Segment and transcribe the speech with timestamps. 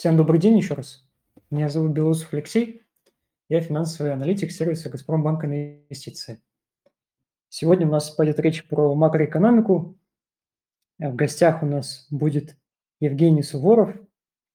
[0.00, 1.06] Всем добрый день еще раз.
[1.50, 2.80] Меня зовут Белоусов Алексей.
[3.50, 6.40] Я финансовый аналитик сервиса «Газпромбанк Инвестиции».
[7.50, 9.98] Сегодня у нас пойдет речь про макроэкономику.
[10.98, 12.56] В гостях у нас будет
[12.98, 13.94] Евгений Суворов,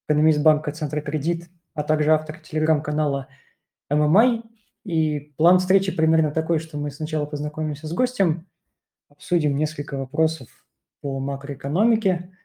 [0.08, 3.28] экономист банка «Центрокредит», а также автор телеграм-канала
[3.92, 4.42] ММА.
[4.84, 8.48] И план встречи примерно такой, что мы сначала познакомимся с гостем,
[9.10, 10.48] обсудим несколько вопросов
[11.02, 12.36] по макроэкономике,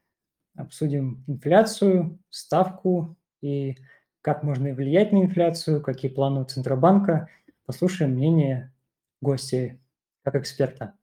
[0.54, 3.76] обсудим инфляцию, ставку и
[4.22, 7.28] как можно влиять на инфляцию, какие планы у Центробанка,
[7.64, 8.72] послушаем мнение
[9.20, 9.78] гостя
[10.22, 10.94] как эксперта.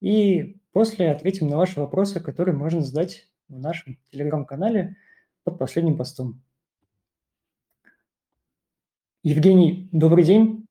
[0.00, 4.96] И после ответим на ваши вопросы, которые можно задать в нашем телеграм-канале
[5.44, 6.42] под последним постом.
[9.22, 10.66] Евгений, добрый день.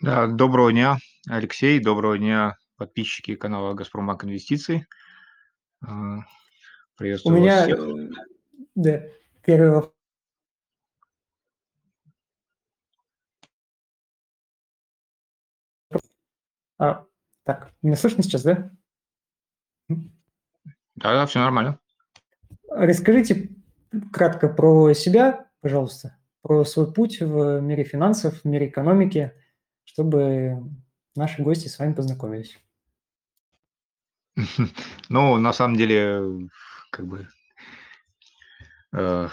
[0.00, 4.86] Да, доброго дня, Алексей, доброго дня, подписчики канала «Газпромбанк Инвестиции».
[7.00, 7.80] Приветствую У меня, всех.
[8.74, 9.02] Да,
[9.42, 9.94] первый вопрос.
[16.78, 17.06] А,
[17.44, 18.70] так, меня слышно сейчас, да?
[19.88, 19.96] Да,
[20.96, 21.78] да, все нормально.
[22.68, 23.48] Расскажите
[24.12, 29.32] кратко про себя, пожалуйста, про свой путь в мире финансов, в мире экономики,
[29.84, 30.62] чтобы
[31.16, 32.58] наши гости с вами познакомились.
[35.08, 36.50] Ну, на самом деле,
[36.90, 37.28] как бы
[38.92, 39.28] э,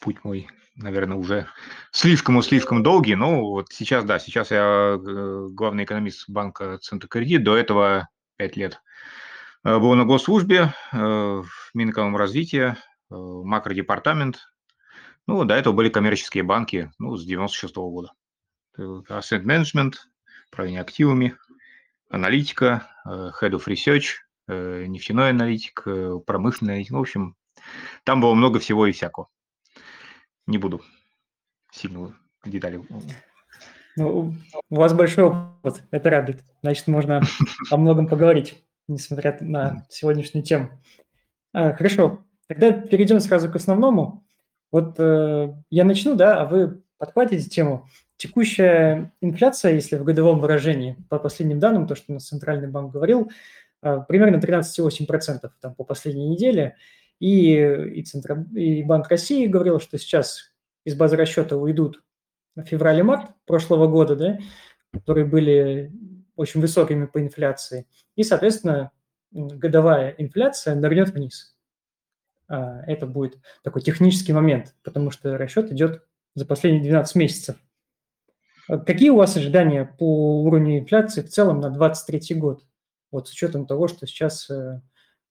[0.00, 1.48] путь мой, наверное, уже
[1.90, 3.14] слишком и слишком долгий.
[3.14, 7.44] Ну, вот сейчас, да, сейчас я э, главный экономист банка Центрокредит.
[7.44, 8.80] До этого пять лет
[9.64, 11.42] э, был на госслужбе э,
[11.74, 12.78] Минэкономразвития,
[13.10, 14.40] э, макродепартамент.
[15.26, 18.12] Ну, до этого были коммерческие банки, ну, с 96 -го года.
[18.76, 19.94] Asset Management,
[20.50, 21.36] управление активами,
[22.10, 24.16] аналитика, Head of Research,
[24.48, 25.86] нефтяной аналитик,
[26.26, 26.92] промышленный аналитик.
[26.92, 27.36] Ну, в общем,
[28.04, 29.28] там было много всего и всякого.
[30.46, 30.82] Не буду
[31.72, 32.82] сильно детали.
[33.96, 34.34] Ну,
[34.70, 36.42] у вас большой опыт, это радует.
[36.62, 37.20] Значит, можно
[37.70, 40.70] о многом поговорить, несмотря на сегодняшнюю тему.
[41.52, 44.24] А, хорошо, тогда перейдем сразу к основному.
[44.70, 47.86] Вот э, я начну, да, а вы подхватите тему.
[48.16, 52.92] Текущая инфляция, если в годовом выражении, по последним данным, то, что у нас Центральный банк
[52.92, 53.32] говорил, э,
[54.08, 56.76] примерно 13,8% там, по последней неделе–
[57.22, 60.52] и, и, Центро, и Банк России говорил, что сейчас
[60.84, 62.02] из базы расчета уйдут
[62.64, 64.38] февраль и март прошлого года, да,
[64.92, 65.92] которые были
[66.34, 67.86] очень высокими по инфляции.
[68.16, 68.90] И, соответственно,
[69.30, 71.56] годовая инфляция нырнет вниз.
[72.48, 76.04] А, это будет такой технический момент, потому что расчет идет
[76.34, 77.56] за последние 12 месяцев.
[78.66, 82.64] А какие у вас ожидания по уровню инфляции в целом на 2023 год?
[83.12, 84.80] Вот с учетом того, что сейчас э,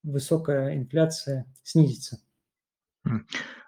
[0.03, 2.19] высокая инфляция снизится.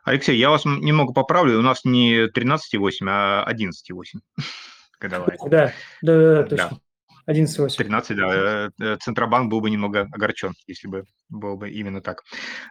[0.04, 1.60] Алексей, я вас немного поправлю.
[1.60, 2.60] У нас не 13,8,
[3.08, 4.20] а 11,8
[5.00, 5.38] годовая.
[5.50, 6.80] Да, да, да, точно.
[7.28, 7.78] 11,8.
[7.78, 8.98] 13, да.
[8.98, 12.22] Центробанк был бы немного огорчен, если бы было бы именно так.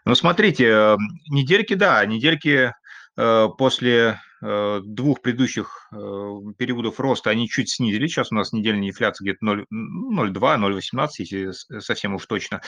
[0.05, 0.97] Но смотрите, э,
[1.31, 2.73] недельки, да, недельки
[3.15, 8.09] после двух предыдущих периодов роста они чуть снизили.
[8.09, 12.61] Сейчас у нас недельная инфляция где-то 0,2, 0,18, если совсем уж точно.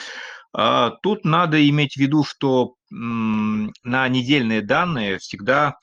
[0.53, 5.79] А тут надо иметь в виду, что на недельные данные всегда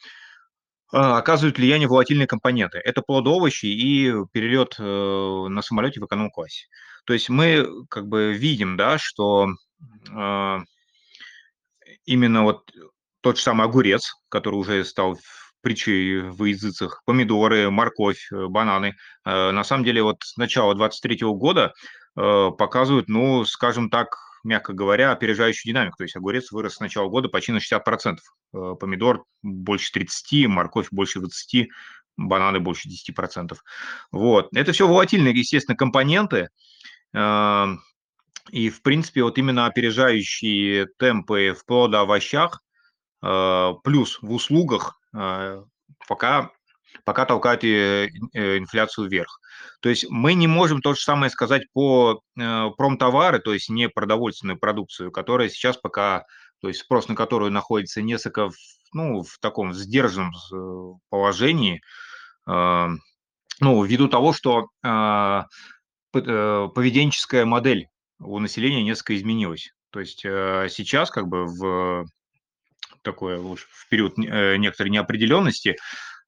[0.94, 2.78] а, оказывают влияние волатильные компоненты.
[2.80, 6.68] Это плодовощи и перелет э, на самолете в эконом-классе.
[7.06, 9.48] То есть мы как бы видим, да, что
[12.06, 12.72] именно вот
[13.22, 15.18] тот же самый огурец, который уже стал
[15.62, 18.96] притчей в языцах, помидоры, морковь, э, бананы,
[19.26, 21.74] э, на самом деле вот с начала 2023 года
[22.14, 25.98] показывают, ну, скажем так, мягко говоря, опережающую динамику.
[25.98, 28.20] То есть огурец вырос с начала года почти на 60%,
[28.54, 31.68] э, помидор больше 30%, морковь больше 20%,
[32.18, 33.64] бананы больше 10%.
[34.12, 34.50] Вот.
[34.54, 36.50] Это все волатильные, естественно, компоненты.
[37.14, 37.68] Э,
[38.50, 42.71] и, в принципе, вот именно опережающие темпы в плодоовощах э,
[43.22, 45.00] плюс в услугах
[46.08, 46.52] пока
[47.06, 49.40] пока толкают инфляцию вверх.
[49.82, 53.90] То есть мы не можем то же самое сказать по э, промтовары, то есть не
[53.90, 56.26] продовольственную продукцию, которая сейчас пока,
[56.62, 58.56] то есть спрос на которую находится несколько в,
[58.94, 61.82] ну, в таком сдержанном э, положении,
[62.48, 62.88] э,
[63.60, 64.68] ну, ввиду того, что
[66.12, 67.88] поведенческая модель
[68.20, 69.72] у населения несколько изменилась.
[69.92, 72.08] То есть сейчас как бы в
[73.02, 75.78] такое в период некоторой неопределенности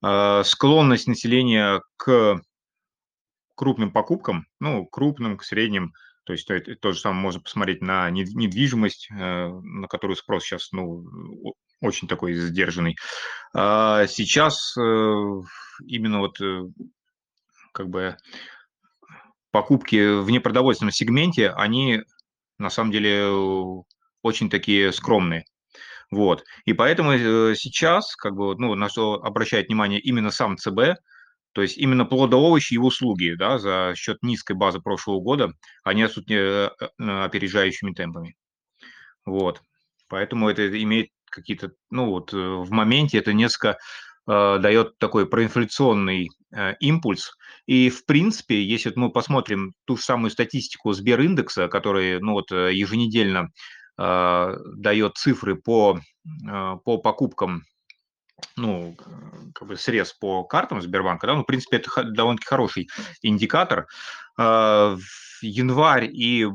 [0.02, 2.42] а, склонность населения к
[3.56, 5.94] крупным покупкам, ну, крупным, к средним,
[6.26, 10.72] то есть то, то же самое можно посмотреть на недвижимость, э, на которую спрос сейчас
[10.72, 11.06] ну,
[11.82, 12.98] очень такой сдержанный.
[13.54, 16.38] А сейчас именно вот
[17.74, 18.18] как бы
[19.52, 22.02] покупки в непродовольственном сегменте, они
[22.58, 23.28] на самом деле
[24.22, 25.46] очень такие скромные.
[26.14, 26.44] Вот.
[26.66, 31.00] И поэтому э, сейчас, как бы, ну, на что обращает внимание именно сам ЦБ,
[31.54, 36.30] то есть именно плодоовощи и услуги, да, за счет низкой базы прошлого года, они растут
[36.30, 38.36] э, э, опережающими темпами.
[39.26, 39.62] Вот.
[40.08, 43.78] Поэтому это имеет какие-то, ну вот в моменте это несколько
[44.28, 47.32] э, дает такой проинфляционный э, импульс.
[47.66, 53.50] И в принципе, если мы посмотрим ту же самую статистику Сбериндекса, который ну вот еженедельно
[53.98, 56.00] дает цифры по,
[56.50, 57.64] э, по покупкам
[58.56, 58.96] ну,
[59.54, 62.90] как бы срез по картам Сбербанка, да, ну, в принципе, это довольно-таки хороший
[63.22, 63.88] индикатор.
[64.38, 66.48] Э, в январь и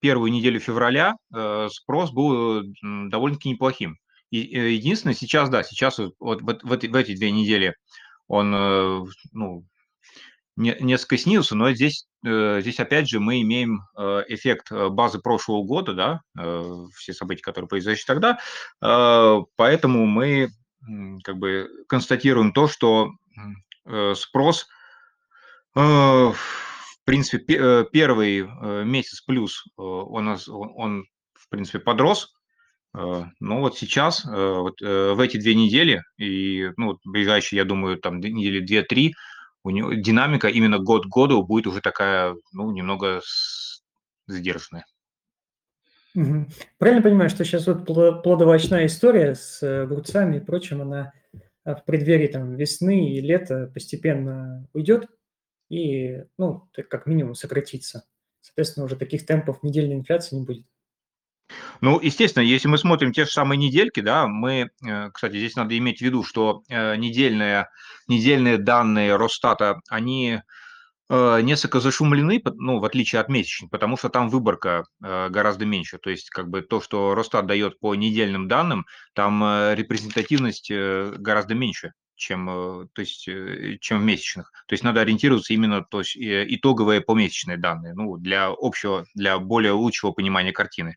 [0.00, 3.96] первую неделю февраля э, спрос был довольно-таки неплохим.
[4.32, 7.74] Э, единственное, сейчас, да, сейчас вот, вот, вот в, эти, две недели
[8.28, 8.50] он
[9.32, 9.64] ну,
[10.56, 13.82] не, несколько снизился, но здесь, здесь опять же мы имеем
[14.28, 16.20] эффект базы прошлого года, да,
[16.96, 18.38] все события, которые произошли тогда,
[18.80, 20.48] поэтому мы
[21.24, 23.10] как бы констатируем то, что
[24.14, 24.66] спрос
[25.74, 26.34] в
[27.04, 28.48] принципе, первый
[28.84, 31.04] месяц плюс он, он
[31.34, 32.32] в принципе, подрос,
[32.94, 38.60] но вот сейчас, вот в эти две недели, и ну, ближайшие, я думаю, там недели
[38.60, 39.14] две-три,
[39.66, 43.20] у него динамика именно год к году будет уже такая, ну, немного
[44.28, 44.86] сдержанная.
[46.14, 46.46] Угу.
[46.78, 51.12] Правильно понимаю, что сейчас вот плодовочная история с э, огурцами и прочим, она
[51.64, 55.08] э, в преддверии там весны и лета постепенно уйдет
[55.68, 58.04] и, ну, как минимум сократится.
[58.40, 60.64] Соответственно, уже таких темпов недельной инфляции не будет.
[61.80, 65.76] Ну, естественно, если мы смотрим те же самые недельки, да, мы, э, кстати, здесь надо
[65.78, 67.68] иметь в виду, что недельные,
[68.08, 70.40] недельные данные Росстата, они
[71.08, 75.98] Э, несколько зашумлены, ну, в отличие от месячных, потому что там выборка э, гораздо меньше.
[75.98, 81.54] То есть, как бы то, что Росстат дает по недельным данным, там э, репрезентативность гораздо
[81.54, 83.28] меньше, чем, то есть,
[83.80, 84.52] чем в месячных.
[84.66, 89.72] То есть надо ориентироваться именно то есть, итоговые помесячные данные, ну, для общего, для более
[89.72, 90.96] лучшего понимания картины.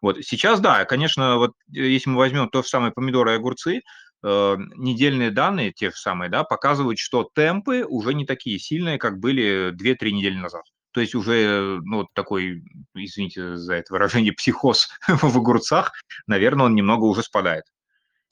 [0.00, 3.82] Вот сейчас, да, конечно, вот если мы возьмем то же самое помидоры и огурцы,
[4.22, 9.18] э, недельные данные, те же самые, да, показывают, что темпы уже не такие сильные, как
[9.18, 10.62] были 2-3 недели назад.
[10.92, 12.62] То есть уже, ну, такой,
[12.94, 15.92] извините за это выражение, психоз в огурцах,
[16.26, 17.64] наверное, он немного уже спадает.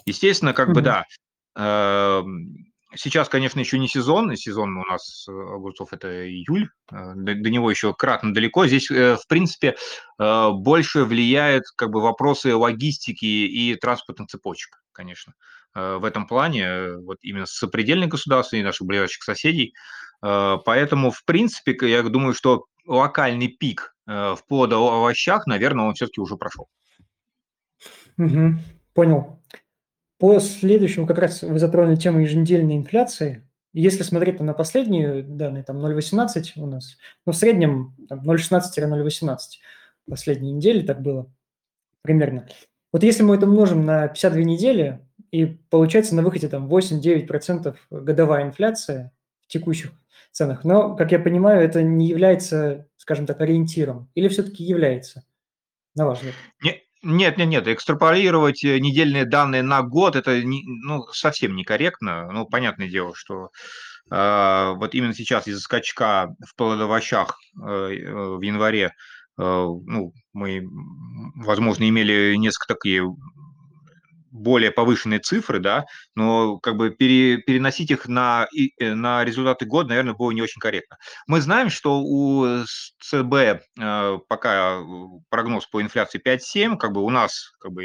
[0.07, 1.05] Естественно, как бы, да,
[2.97, 7.71] Сейчас, конечно, еще не сезон, сезон у нас э, огурцов это июль, э, до, него
[7.71, 8.67] еще кратно далеко.
[8.67, 9.77] Здесь, э, в принципе,
[10.19, 15.35] больше влияет как бы вопросы логистики и транспортных цепочек, конечно.
[15.75, 19.75] В этом плане, вот именно с сопредельных государств и наших ближайших соседей.
[20.21, 26.69] Поэтому, в принципе, я думаю, что локальный пик в плодоовощах, наверное, он все-таки уже прошел.
[28.17, 28.59] Угу,
[28.95, 29.38] понял.
[30.19, 33.49] По следующему, как раз вы затронули тему еженедельной инфляции.
[33.73, 39.39] Если смотреть на последние данные, там 0,18 у нас, но в среднем 0,16-0,18
[40.09, 41.31] последние недели так было
[42.03, 42.49] примерно.
[42.93, 45.01] Вот если мы это умножим на 52 недели,
[45.31, 49.13] и получается на выходе там 8-9% годовая инфляция
[49.47, 49.93] в текущих
[50.33, 50.65] ценах.
[50.65, 54.11] Но, как я понимаю, это не является, скажем так, ориентиром.
[54.15, 55.25] Или все-таки является,
[55.95, 56.35] на ваш взгляд?
[56.63, 62.31] Не, нет, нет, нет, экстраполировать э, недельные данные на год это не, ну, совсем некорректно.
[62.33, 63.51] Ну, понятное дело, что
[64.11, 68.91] э, вот именно сейчас из-за скачка в плодовощах э, э, в январе э,
[69.39, 70.63] ну, мы,
[71.37, 73.05] возможно, имели несколько такие
[74.31, 79.91] более повышенные цифры, да, но как бы пере, переносить их на, э, на результаты года,
[79.91, 80.99] наверное, было не очень корректно.
[81.27, 82.65] Мы знаем, что у
[83.01, 83.35] ЦБ
[83.81, 84.81] э, пока
[85.31, 87.85] прогноз по инфляции 5-7, как бы у нас как бы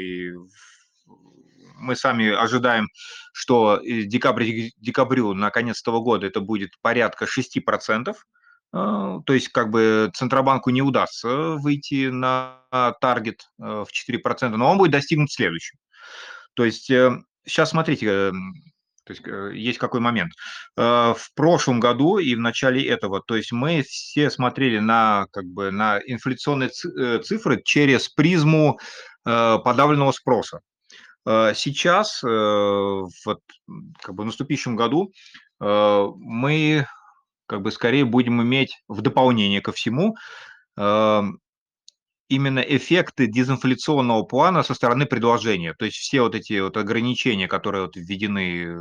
[1.76, 2.88] мы сами ожидаем,
[3.32, 8.14] что декабрь, декабрю на конец этого года это будет порядка 6%.
[8.72, 12.60] Э, то есть как бы Центробанку не удастся выйти на
[13.00, 15.78] таргет в 4%, но он будет достигнут следующим.
[16.54, 18.54] То есть сейчас э, смотрите, эм,
[19.04, 20.32] то есть, э, есть какой момент.
[20.76, 25.44] Э, в прошлом году и в начале этого, то есть мы все смотрели на, как
[25.44, 28.78] бы, на инфляционные цифры через призму
[29.24, 30.60] подавленного спроса.
[31.24, 33.40] Сейчас, вот,
[34.02, 35.14] как бы в наступившем году,
[35.58, 36.86] мы
[37.46, 40.14] как бы скорее будем иметь в дополнение ко всему
[42.28, 45.74] именно эффекты дезинфляционного плана со стороны предложения.
[45.74, 48.76] То есть все вот эти вот ограничения, которые вот введены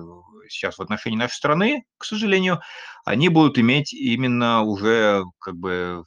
[0.50, 2.62] сейчас в отношении нашей страны, к сожалению,
[3.06, 6.04] они будут иметь именно уже как бы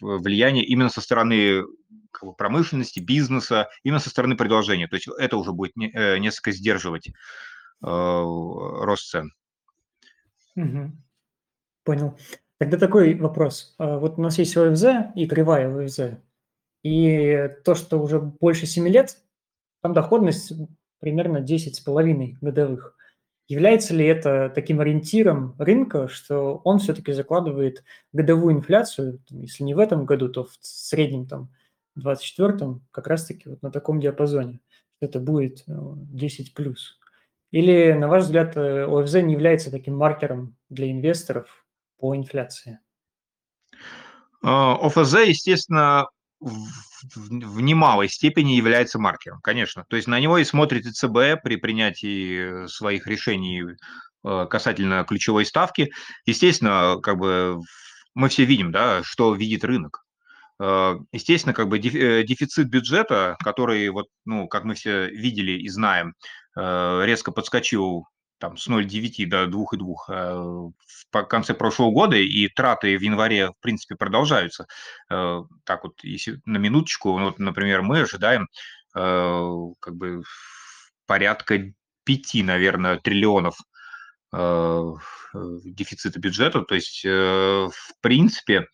[0.00, 1.62] влияние именно со стороны
[2.10, 4.88] как бы, промышленности, бизнеса, именно со стороны предложения.
[4.88, 7.12] То есть это уже будет не, э, несколько сдерживать э,
[7.82, 9.32] рост цен.
[10.56, 10.92] Угу.
[11.84, 12.18] Понял.
[12.58, 13.74] Тогда такой вопрос.
[13.78, 16.18] А вот у нас есть ОФЗ и кривая ОФЗ.
[16.86, 19.18] И то, что уже больше 7 лет,
[19.82, 20.52] там доходность
[21.00, 22.96] примерно 10,5 годовых.
[23.48, 29.80] Является ли это таким ориентиром рынка, что он все-таки закладывает годовую инфляцию, если не в
[29.80, 31.48] этом году, то в среднем там
[31.96, 34.60] в 2024 как раз-таки вот на таком диапазоне,
[35.00, 37.00] это будет 10 э, плюс?
[37.50, 41.66] Или, на ваш взгляд, э, ОФЗ не является таким маркером для инвесторов
[41.98, 42.78] по инфляции?
[44.40, 46.08] А, ОФЗ, естественно,
[46.46, 49.84] в, немалой степени является маркером, конечно.
[49.88, 53.64] То есть на него и смотрит ЦБ при принятии своих решений
[54.24, 55.90] э, касательно ключевой ставки.
[56.24, 57.58] Естественно, как бы
[58.14, 60.04] мы все видим, да, что видит рынок.
[60.60, 65.68] Э, естественно, как бы э, дефицит бюджета, который, вот, ну, как мы все видели и
[65.68, 66.14] знаем,
[66.58, 68.06] резко подскочил
[68.38, 70.70] там, с 0,9 до 2,2 э,
[71.12, 74.66] в конце прошлого года, и траты в январе, в принципе, продолжаются.
[75.10, 78.48] Э, так вот, если на минуточку, вот, например, мы ожидаем
[78.94, 80.22] э, как бы
[81.06, 81.72] порядка
[82.04, 83.58] 5, наверное, триллионов
[84.32, 86.62] дефицита бюджета.
[86.62, 88.66] То есть, в принципе,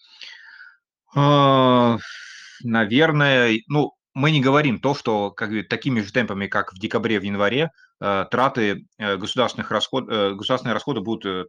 [2.64, 7.22] наверное, ну, мы не говорим то, что как, такими же темпами, как в декабре, в
[7.22, 11.48] январе, э, траты э, государственных расход, э, государственные расходы будут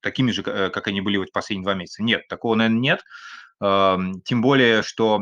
[0.00, 2.02] такими же, как они были в последние два месяца.
[2.02, 3.04] Нет, такого, наверное, нет.
[3.60, 5.20] Эм, тем более, что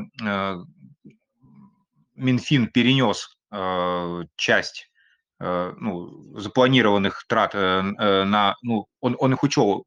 [2.14, 3.36] Минфин перенес
[4.36, 4.90] часть
[5.38, 9.84] ну, запланированных трат на, ну, он, он их учел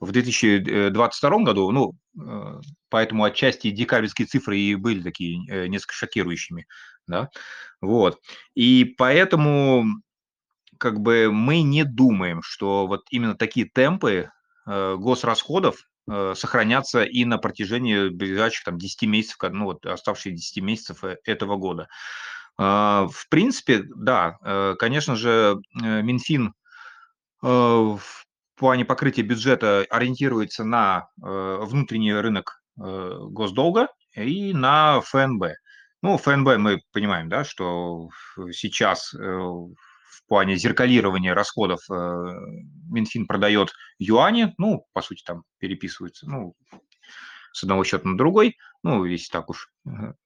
[0.00, 6.66] в 2022 году, ну, э, поэтому отчасти декабрьские цифры и были такие э, несколько шокирующими,
[7.06, 7.30] да,
[7.80, 8.20] вот.
[8.54, 9.84] И поэтому
[10.78, 14.30] как бы мы не думаем, что вот именно такие темпы
[14.66, 15.88] э, госрасходов
[16.34, 21.86] сохранятся и на протяжении ближайших там 10 месяцев, ну вот оставшиеся 10 месяцев этого года.
[22.58, 24.36] А, в принципе, да,
[24.80, 26.54] конечно же, Минфин
[28.62, 35.46] плане покрытия бюджета ориентируется на э, внутренний рынок э, госдолга и на ФНБ.
[36.00, 38.08] Ну, ФНБ мы понимаем, да, что
[38.52, 46.54] сейчас э, в плане зеркалирования расходов Минфин продает юани, ну, по сути, там переписываются, ну,
[47.52, 49.72] с одного счета на другой, ну, если так уж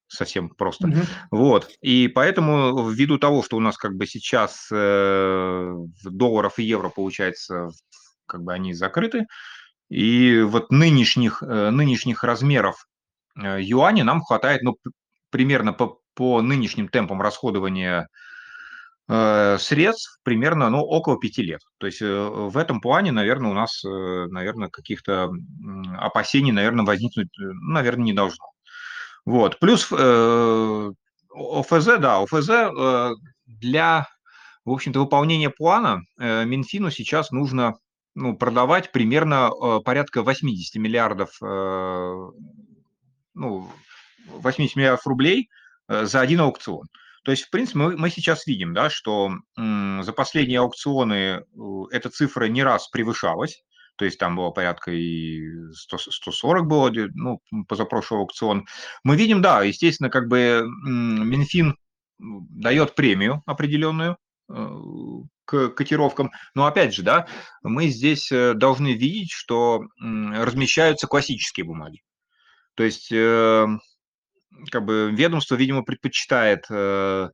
[0.09, 0.89] совсем просто.
[0.89, 0.99] Угу.
[1.31, 1.71] Вот.
[1.81, 5.75] И поэтому ввиду того, что у нас как бы сейчас э,
[6.05, 7.71] долларов и евро получается
[8.27, 9.27] как бы они закрыты.
[9.89, 12.87] И вот нынешних, э, нынешних размеров
[13.41, 14.77] э, юаня нам хватает, ну,
[15.31, 18.09] примерно по, по нынешним темпам расходования
[19.09, 21.61] э, средств примерно, ну, около пяти лет.
[21.79, 25.31] То есть в этом плане, наверное, у нас, наверное, каких-то
[25.99, 28.47] опасений, наверное, возникнуть, наверное, не должно.
[29.25, 29.61] Вот.
[29.61, 32.49] Плюс ОФЗ, да, ОФЗ
[33.47, 34.09] для,
[34.65, 37.75] в общем-то, выполнения плана Минфину сейчас нужно
[38.17, 42.31] ну, продавать примерно э, порядка 80 миллиардов, э,
[43.35, 43.71] ну,
[44.29, 45.51] 80 миллиардов рублей
[45.89, 46.87] э, за один аукцион.
[47.25, 51.45] То есть, в принципе, мы, мы сейчас видим, да, что за последние аукционы
[51.91, 53.65] эта цифра не раз превышалась,
[53.97, 55.43] то есть там было порядка и
[55.73, 58.67] 100, 140 было, ну, позапрошлый аукцион.
[59.03, 61.77] Мы видим, да, естественно, как бы Минфин
[62.19, 64.19] дает премию определенную
[65.47, 66.33] к котировкам.
[66.55, 67.27] Но опять же, да,
[67.63, 72.03] мы здесь э, должны видеть, что размещаются классические бумаги.
[72.75, 73.67] То есть, э,
[74.71, 77.31] как бы ведомство, видимо, предпочитает э,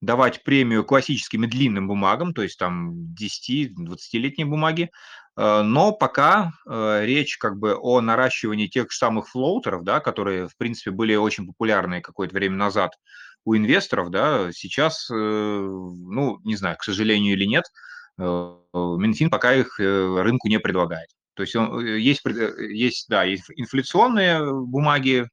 [0.00, 4.90] давать премию классическим и длинным бумагам, то есть там 10-20-летние бумаги,
[5.36, 10.90] но пока речь как бы о наращивании тех же самых флоутеров, да, которые, в принципе,
[10.90, 12.92] были очень популярны какое-то время назад
[13.44, 17.64] у инвесторов, да, сейчас, э, ну, не знаю, к сожалению или нет,
[18.18, 18.22] э,
[18.72, 21.10] Минфин пока их э, рынку не предлагает.
[21.34, 25.28] То есть он, есть, есть, да, инфляционные бумаги,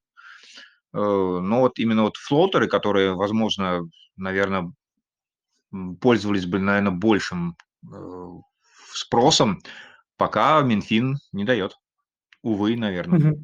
[0.94, 3.82] но вот именно вот флотеры, которые, возможно,
[4.18, 4.74] наверное,
[6.02, 7.56] пользовались бы, наверное, большим
[8.94, 9.62] спросом,
[10.18, 11.78] пока Минфин не дает.
[12.44, 13.38] Увы, наверное.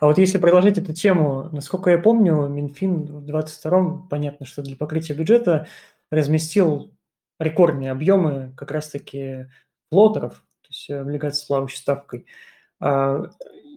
[0.00, 4.76] А вот если продолжить эту тему, насколько я помню, Минфин в 22-м, понятно, что для
[4.76, 5.66] покрытия бюджета
[6.10, 6.92] разместил
[7.38, 9.46] рекордные объемы как раз-таки
[9.90, 12.26] флотеров, то есть облигаций с плавающей ставкой.
[12.80, 13.30] А,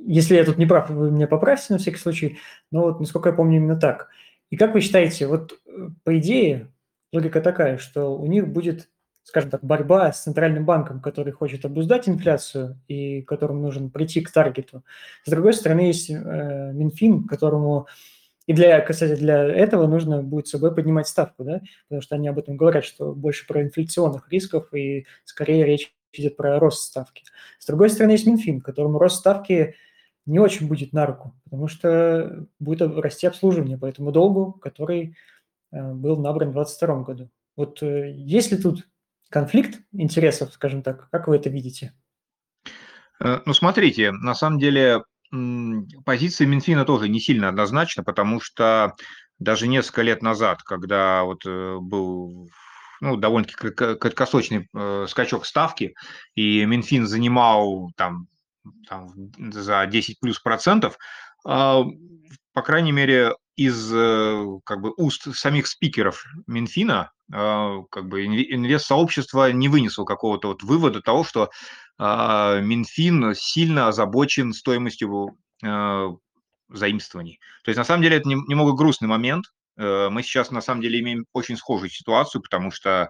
[0.06, 2.40] если я тут не прав, вы меня поправьте на всякий случай,
[2.72, 4.10] но вот, насколько я помню, именно так.
[4.50, 6.72] И как вы считаете, вот э, по идее
[7.12, 8.90] логика такая, что у них будет
[9.28, 14.32] скажем так, борьба с центральным банком, который хочет обуздать инфляцию и которому нужен прийти к
[14.32, 14.86] таргету.
[15.26, 16.14] С другой стороны, есть э,
[16.74, 17.88] Минфин, которому
[18.46, 22.30] и для, кстати, для этого нужно будет с собой поднимать ставку, да, потому что они
[22.30, 27.26] об этом говорят, что больше про инфляционных рисков и скорее речь идет про рост ставки.
[27.60, 29.76] С другой стороны, есть Минфин, которому рост ставки
[30.26, 35.18] не очень будет на руку, потому что будет расти обслуживание по этому долгу, который
[35.74, 37.30] э, был набран в 2022 году.
[37.58, 38.88] Вот э, есть ли тут
[39.30, 41.10] конфликт интересов, скажем так.
[41.10, 41.94] Как вы это видите?
[43.20, 45.04] Э, ну, смотрите, на самом деле
[46.06, 48.96] позиция Минфина тоже не сильно однозначна, потому что
[49.40, 52.50] даже несколько лет назад, когда вот э, был
[53.02, 55.96] ну, довольно-таки краткосрочный э, скачок ставки,
[56.36, 58.28] и Минфин занимал там,
[58.88, 59.10] там
[59.52, 60.98] за 10 плюс процентов,
[61.44, 63.90] по крайней мере, из
[64.64, 71.02] как бы уст самих спикеров Минфина а, как бы инвест-сообщество не вынесло какого-то вот вывода
[71.02, 71.50] того, что
[71.98, 76.16] а, Минфин сильно озабочен стоимостью а,
[76.70, 77.40] заимствований.
[77.64, 79.46] То есть на самом деле это немного грустный момент.
[79.78, 83.10] Э, мы сейчас на самом деле имеем очень схожую ситуацию, потому что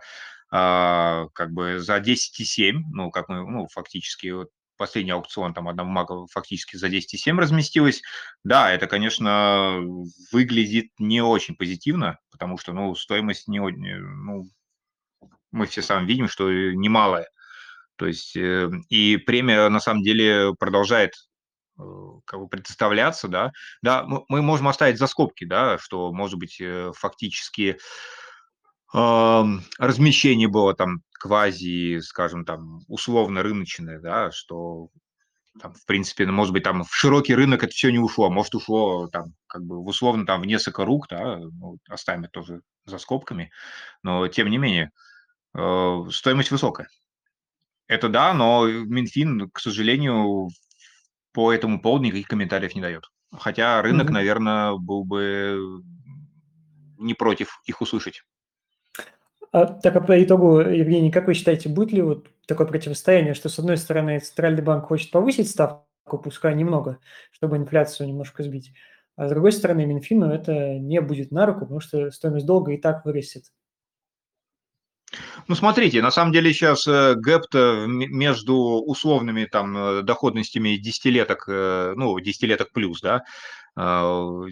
[0.50, 6.28] как бы за 10,7, ну, как мы, ну, фактически вот последний аукцион, там одна бумага
[6.28, 8.02] фактически за 10,7 разместилась.
[8.44, 9.80] Да, это, конечно,
[10.32, 14.50] выглядит не очень позитивно, потому что, ну, стоимость не, ну,
[15.52, 17.28] мы все сами видим, что немалая.
[17.98, 21.14] То есть, э, и премия, на самом деле, продолжает
[21.80, 21.84] э,
[22.26, 23.52] как бы предоставляться, да.
[23.82, 27.78] Да, мы можем оставить за скобки, да, что, может быть, э, фактически
[28.94, 34.90] размещение было там квази, скажем, там, условно рыночное, да, что
[35.60, 38.56] там, в принципе, ну, может быть, там в широкий рынок это все не ушло, может,
[38.56, 42.98] ушло там, как бы, условно, там, в несколько рук, да, ну, оставим это тоже за
[42.98, 43.52] скобками,
[44.04, 44.92] но, тем не менее,
[45.56, 46.90] э, стоимость высокая.
[47.88, 50.50] Это да, но Минфин, к сожалению,
[51.32, 53.06] по этому поводу никаких комментариев не дает.
[53.32, 54.14] Хотя рынок, mm-hmm.
[54.14, 55.82] наверное, был бы
[56.98, 58.24] не против их услышать.
[59.58, 63.50] А, так, а по итогу, Евгений, как вы считаете, будет ли вот такое противостояние, что,
[63.50, 67.00] с одной стороны, Центральный банк хочет повысить ставку, пускай немного,
[67.32, 68.72] чтобы инфляцию немножко сбить,
[69.16, 72.78] а с другой стороны, Минфину это не будет на руку, потому что стоимость долга и
[72.78, 73.46] так вырастет.
[75.48, 81.94] Ну, смотрите, на самом деле сейчас э, гэп-то между условными там э, доходностями десятилеток, э,
[81.96, 83.24] ну, десятилеток плюс, да,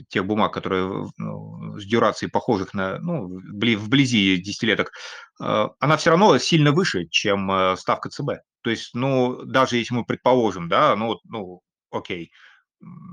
[0.10, 4.92] тех бумаг, которые ну, с дюрацией похожих на, ну, вблизи десятилеток,
[5.40, 8.30] она все равно сильно выше, чем ставка ЦБ.
[8.62, 12.32] То есть, ну, даже если мы предположим, да, ну, ну окей,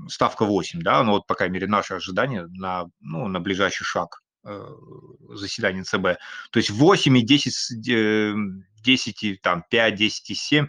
[0.07, 4.23] ставка 8, да, ну, вот, по крайней мере, наши ожидания на, ну, на ближайший шаг
[4.45, 4.75] Э,
[5.29, 6.19] заседаний ЦБ.
[6.51, 8.35] То есть 8 и 10,
[8.83, 10.67] 10 там 5, 10 и 7,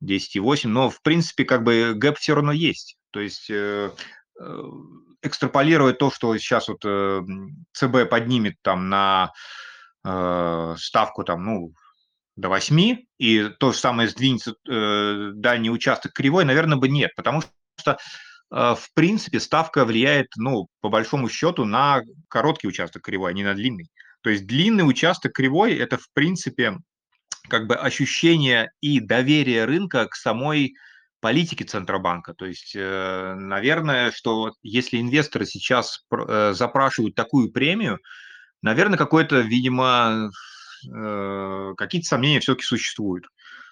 [0.00, 2.96] 10 и 8, но в принципе как бы гэп все равно есть.
[3.10, 3.90] То есть э, э,
[5.22, 6.80] экстраполировать то, что сейчас вот
[7.72, 9.32] ЦБ поднимет там на
[10.78, 11.72] ставку там, ну,
[12.36, 17.42] до 8, и то же самое сдвинется дальний участок кривой, наверное, бы нет, потому
[17.78, 17.96] что
[18.50, 23.54] в принципе, ставка влияет, ну, по большому счету, на короткий участок кривой, а не на
[23.54, 23.90] длинный.
[24.20, 26.76] То есть длинный участок кривой– это, в принципе,
[27.48, 30.76] как бы ощущение и доверие рынка к самой
[31.20, 32.34] политике Центробанка.
[32.34, 37.98] То есть, э, наверное, что если инвесторы сейчас э, запрашивают такую премию,
[38.62, 40.30] наверное, какое-то, видимо,
[40.86, 43.26] э, какие-то сомнения все-таки существуют.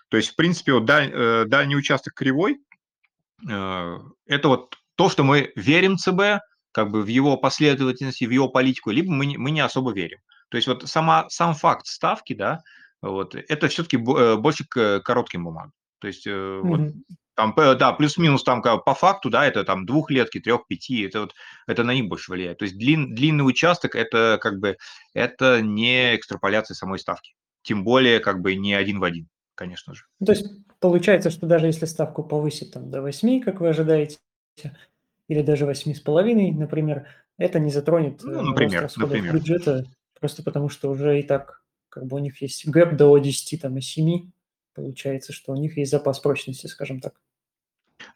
[0.08, 2.58] То есть, в принципе, вот дальний участок кривой
[3.46, 8.90] это вот то, что мы верим ЦБ, как бы в его последовательности, в его политику,
[8.90, 10.18] либо мы не, мы не особо верим.
[10.50, 12.60] То есть вот сама, сам факт ставки, да,
[13.02, 15.72] вот, это все-таки больше к коротким бумагам.
[15.98, 16.60] То есть mm-hmm.
[16.62, 16.80] вот,
[17.34, 21.34] там, да, плюс-минус там по факту, да, это там двухлетки, трех, пяти, это вот,
[21.66, 22.58] это на них больше влияет.
[22.58, 24.76] То есть длин, длинный участок, это как бы,
[25.12, 27.34] это не экстраполяция самой ставки.
[27.62, 30.04] Тем более, как бы не один в один, конечно же.
[30.24, 30.46] То есть
[30.80, 34.18] получается, что даже если ставку повысить там, до 8, как вы ожидаете,
[35.28, 37.06] или даже 8,5, например,
[37.38, 39.34] это не затронет ну, э, например, например.
[39.34, 39.86] бюджета,
[40.20, 43.78] просто потому что уже и так как бы у них есть гэп до 10 там,
[43.78, 44.30] и 7,
[44.74, 47.14] получается, что у них есть запас прочности, скажем так.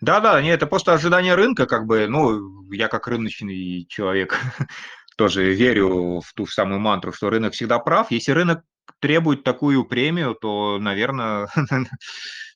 [0.00, 4.38] Да-да, не, это просто ожидание рынка, как бы, ну, я как рыночный человек
[5.16, 8.10] тоже верю в ту же самую мантру, что рынок всегда прав.
[8.10, 8.62] Если рынок
[9.00, 11.48] требует такую премию, то, наверное,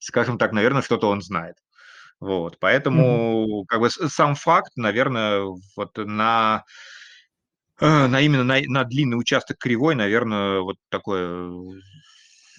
[0.00, 1.56] скажем так, наверное, что-то он знает.
[2.20, 5.42] Вот, поэтому как бы сам факт, наверное,
[5.76, 6.64] вот на
[7.80, 11.80] э, на именно на на длинный участок кривой, наверное, вот такой, э,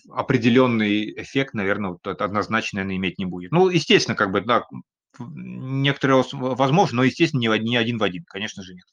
[0.09, 3.51] определенный эффект, наверное, вот это однозначно, наверно, иметь не будет.
[3.51, 4.63] Ну, естественно, как бы, да,
[5.19, 8.85] м, некоторый рост в возможен, но, естественно, не один в один, конечно же, нет.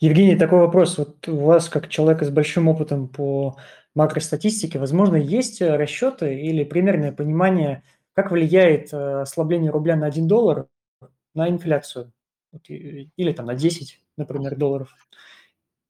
[0.00, 0.98] Евгений, такой вопрос.
[0.98, 3.56] Вот у вас, как человека с большим опытом по
[3.94, 10.66] макростатистике, возможно, есть расчеты или примерное понимание, как влияет э, ослабление рубля на 1 доллар
[11.34, 12.12] на инфляцию?
[12.66, 14.94] Или там на 10, например, долларов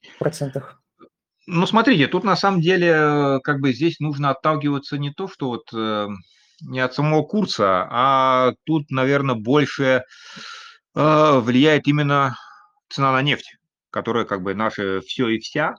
[0.02, 0.81] в процентах.
[1.46, 5.68] Ну, смотрите, тут на самом деле, как бы здесь нужно отталкиваться не то, что вот,
[5.74, 6.08] э,
[6.60, 10.04] не от самого курса, а тут, наверное, больше,
[10.94, 12.36] э, влияет именно
[12.90, 13.56] цена на нефть,
[13.90, 15.74] которая как бы наше все и вся.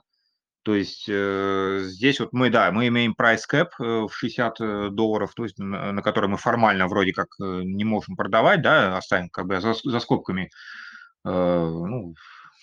[0.64, 4.90] То есть, э, здесь вот мы, да, мы имеем price cap, э, в 60, э,
[4.90, 9.30] долларов, то есть на на который мы формально вроде как, не можем продавать, да, оставим
[9.30, 10.50] как бы за за скобками,
[11.24, 12.14] э, ну,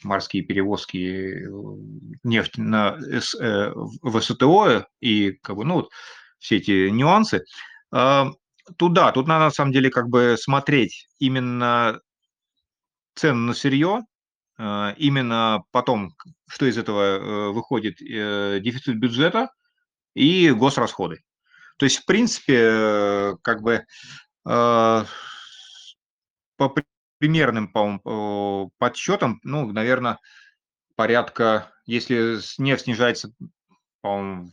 [0.04, 1.50] морские перевозки, э,
[2.24, 5.90] нефть на С э, в СТО и как бы, ну, вот
[6.40, 7.44] все эти нюансы.
[7.92, 8.32] А,
[8.78, 12.02] тут да, тут надо на самом деле как бы смотреть именно
[13.16, 14.02] цены на сырье,
[14.58, 16.14] а, именно потом,
[16.48, 19.50] что из этого, э, выходит, э, дефицит бюджета
[20.16, 21.22] и госрасходы.
[21.78, 23.86] То есть, в принципе, э, как бы,
[24.46, 25.06] а,
[26.58, 26.70] по
[27.22, 30.18] примерным, по-моему, подсчетам, ну, наверно,
[30.96, 33.32] порядка, если нефть снижается,
[34.02, 34.50] по-моему,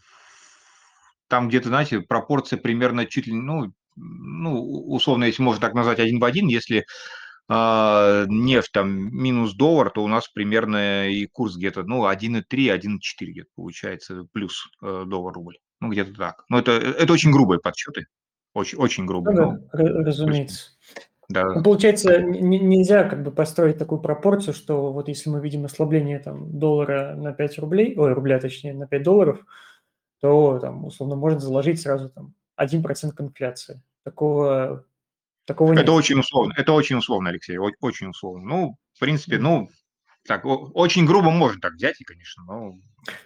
[1.29, 6.21] там где-то, знаете, пропорция примерно чуть ли, ну ну, условно, если можно так назвать, один
[6.21, 6.85] в один, если,
[7.49, 13.33] а, нефть там минус доллар, то у нас примерно и курс где-то, ну, 1,3, 1,4
[13.33, 15.57] где-то получается плюс, э, доллар-рубль.
[15.81, 16.45] Ну, где-то так.
[16.49, 18.07] Ну, это это очень грубые подсчеты.
[18.55, 20.78] Очень очень грубые, да, ну, ра- то
[21.29, 21.59] разумеется.
[21.59, 26.59] Ну, получается, нельзя как бы построить такую пропорцию, что вот если мы видим ослабление там
[26.59, 29.41] доллара на 5 рублей, ой, рубля точнее, на 5 долларов,
[30.21, 33.83] то там условно можно заложить сразу там один процент к инфляции.
[34.05, 34.85] Такого,
[35.45, 35.91] такого Это нет.
[35.91, 38.45] очень условно, это очень условно, Алексей, очень условно.
[38.49, 39.69] Ну, в принципе, ну,
[40.27, 42.79] так, очень грубо можно так взять и, конечно, но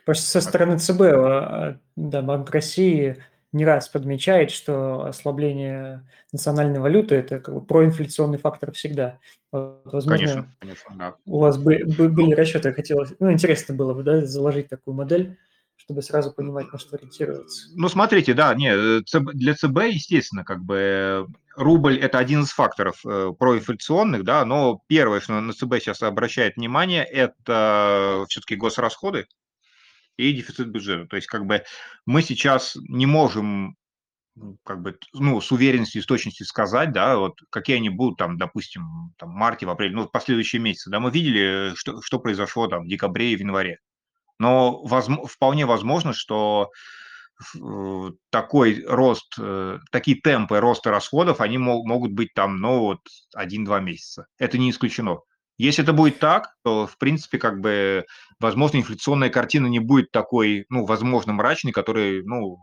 [0.05, 3.17] Просто со стороны ЦБ, а, а, да, Банк России
[3.53, 9.19] не раз подмечает, что ослабление национальной валюты– это как бы проинфляционный фактор всегда.
[9.51, 11.15] Вот, конечно, возможно, конечно, да.
[11.27, 14.95] у вас бы, бы- Ну были расчеты, хотелось, ну, интересно было бы, да, заложить такую
[14.95, 15.37] модель,
[15.77, 17.69] чтобы сразу понимать, на что ориентироваться.
[17.75, 22.43] Ну, смотрите, да, не, э, ЦБ для ЦБ, естественно, как бы, э, рубль- это один
[22.43, 28.41] из факторов, э, проинфляционных, да, но первое, что на ЦБ сейчас обращает внимание, это все
[28.41, 29.27] таки госрасходы
[30.16, 31.07] и дефицит бюджета.
[31.09, 31.62] То есть, как бы,
[32.07, 33.77] мы сейчас не можем,
[34.37, 38.18] м, как бы, ну, с уверенностью и с точностью сказать, да, вот какие они будут
[38.18, 38.85] там, допустим,
[39.18, 40.90] там в марте, в апреле, ну, в последующие месяцы.
[40.90, 43.79] Да, мы видели, что что произошло там в декабре и в январе.
[44.38, 46.70] Но возм вполне возможно, что
[47.57, 53.01] э, такой рост, э, такие темпы роста расходов, они мо могут быть там, ну, вот
[53.35, 54.27] один-два месяца.
[54.38, 55.20] Это не исключено.
[55.59, 58.05] Если это будет так, то, в принципе, как бы,
[58.41, 62.59] возможно, инфляционная картина не будет такой, ну, возможно, мрачной, которой, ну,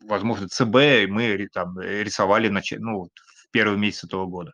[0.00, 4.52] возможно, ЦБ мы там, рисовали нач ну, в первый месяц этого года.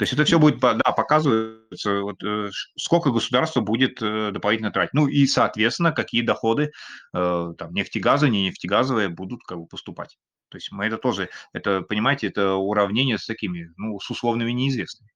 [0.00, 4.94] То есть это все будет, да, показывается, вот, э, сколько государство будет, э, дополнительно тратить.
[4.94, 6.72] Ну и, соответственно, какие доходы,
[7.12, 10.16] э, там, нефтегазовые, не нефтегазовые будут как бы поступать.
[10.48, 15.10] То есть мы это тоже, это, понимаете, это уравнение с такими, ну, с условными неизвестными.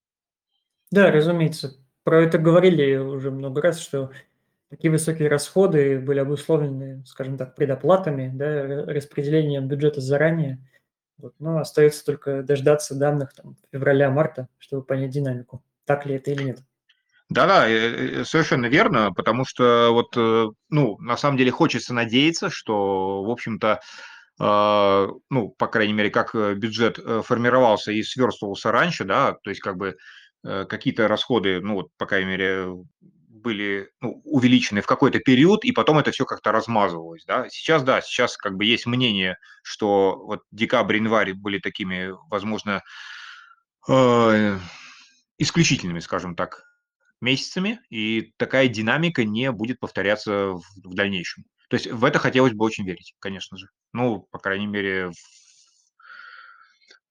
[0.95, 1.77] Да, разумеется.
[2.05, 4.13] Про это говорили уже много раз, что
[4.71, 10.65] такие высокие расходы были обусловлены, скажем так, предоплатами, да, ра- распределением бюджета заранее.
[11.19, 11.35] Вот.
[11.41, 15.65] Но остается только дождаться данных там, февраля-марта, чтобы понять динамику.
[15.85, 16.59] Так ли это или нет.
[17.29, 22.51] Да-да, э, э, совершенно верно, потому что вот, э, ну, на самом деле хочется надеяться,
[22.51, 23.81] что, в общем-то,
[24.37, 29.97] ну, по крайней мере, как, бюджет, формировался и сверстывался раньше, да, то есть как бы,
[30.45, 32.67] какие-то расходы, ну, вот, по крайней мере,
[33.45, 37.49] были, ну, увеличены в какой-то период, и потом это все как-то размазывалось, да.
[37.51, 42.83] Сейчас, да, сейчас как бы есть мнение, что вот декабрь, январь были такими, возможно,
[43.89, 44.59] э,
[45.39, 46.65] исключительными, скажем так,
[47.21, 51.45] месяцами, и такая динамика не будет повторяться в в дальнейшем.
[51.69, 53.69] То есть в это хотелось бы очень верить, конечно же.
[53.93, 55.11] Ну, по крайней мере,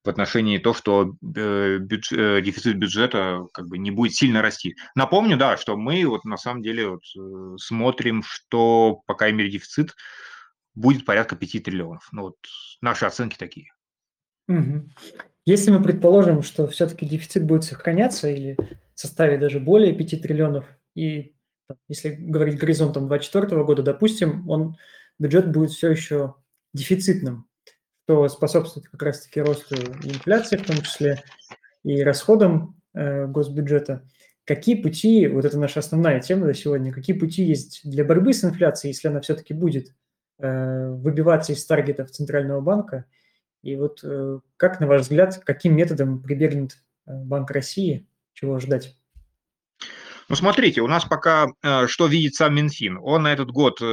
[0.04, 4.76] в отношении того, что э, бюдж, э, дефицит бюджета как бы не будет сильно расти.
[4.94, 9.50] Напомню, да, что мы вот на самом деле вот, э, смотрим, что, по крайней мере,
[9.50, 9.94] дефицит
[10.74, 12.08] будет порядка 5 триллионов.
[12.12, 12.36] Ну вот
[12.82, 13.72] наши оценки такие.
[15.46, 18.58] Если мы предположим, что все-таки дефицит будет сохраняться или
[18.94, 21.34] составить даже более 5 триллионов, и
[21.88, 24.76] если говорить горизонтом 2024 года, допустим, он,
[25.18, 26.34] бюджет будет все еще
[26.74, 27.46] дефицитным,
[28.04, 31.22] что способствует как раз-таки росту инфляции, в том числе
[31.84, 34.06] и расходам э, госбюджета.
[34.44, 38.44] Какие пути, вот это наша основная тема на сегодня, какие пути есть для борьбы с
[38.44, 39.94] инфляцией, если она все-таки будет
[40.38, 43.06] э, выбиваться из таргетов Центрального банка?
[43.62, 46.72] И вот э, как, на ваш взгляд, каким методом прибегнет
[47.06, 48.98] э, Банк России, чего ждать?
[50.28, 52.98] Ну, смотрите, у нас пока э, что видит сам Минфин.
[53.02, 53.84] Он на этот год э,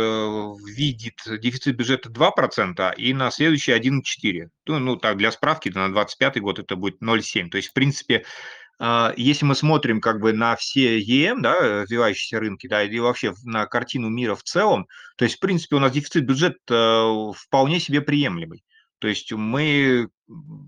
[0.75, 4.47] видит дефицит бюджета 2% и на следующий 1,4%.
[4.67, 7.49] Ну, ну, так, для справки, на 2025 год это будет 0,7%.
[7.49, 8.23] То есть, в принципе,
[8.79, 13.33] э, если мы смотрим как бы на все ЕМ, да, развивающиеся рынки, да, и вообще
[13.43, 17.99] на картину мира в целом, то есть, в принципе, у нас дефицит бюджета вполне себе
[17.99, 18.63] приемлемый.
[19.01, 20.09] То есть мы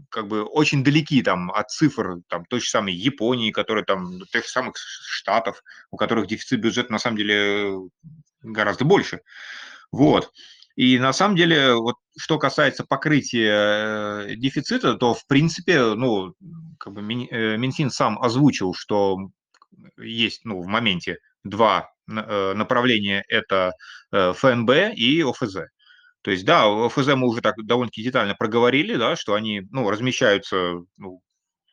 [0.09, 4.43] как бы очень далеки там от цифр там той же самой Японии, которая там тех
[4.45, 7.77] же самых штатов, у которых дефицит бюджета на самом деле
[8.41, 9.21] гораздо больше.
[9.91, 10.31] Вот.
[10.75, 16.33] И на самом деле, вот что касается покрытия э, дефицита, то в принципе, ну,
[16.79, 19.29] как бы э, Минфин сам озвучил, что
[19.97, 23.73] есть, ну, в моменте два э, направления, это
[24.11, 25.57] ФНБ и ОФЗ.
[26.23, 30.81] То есть, да, ФЗ мы уже так довольно-таки детально проговорили, да, что они ну, размещаются
[30.97, 31.21] ну,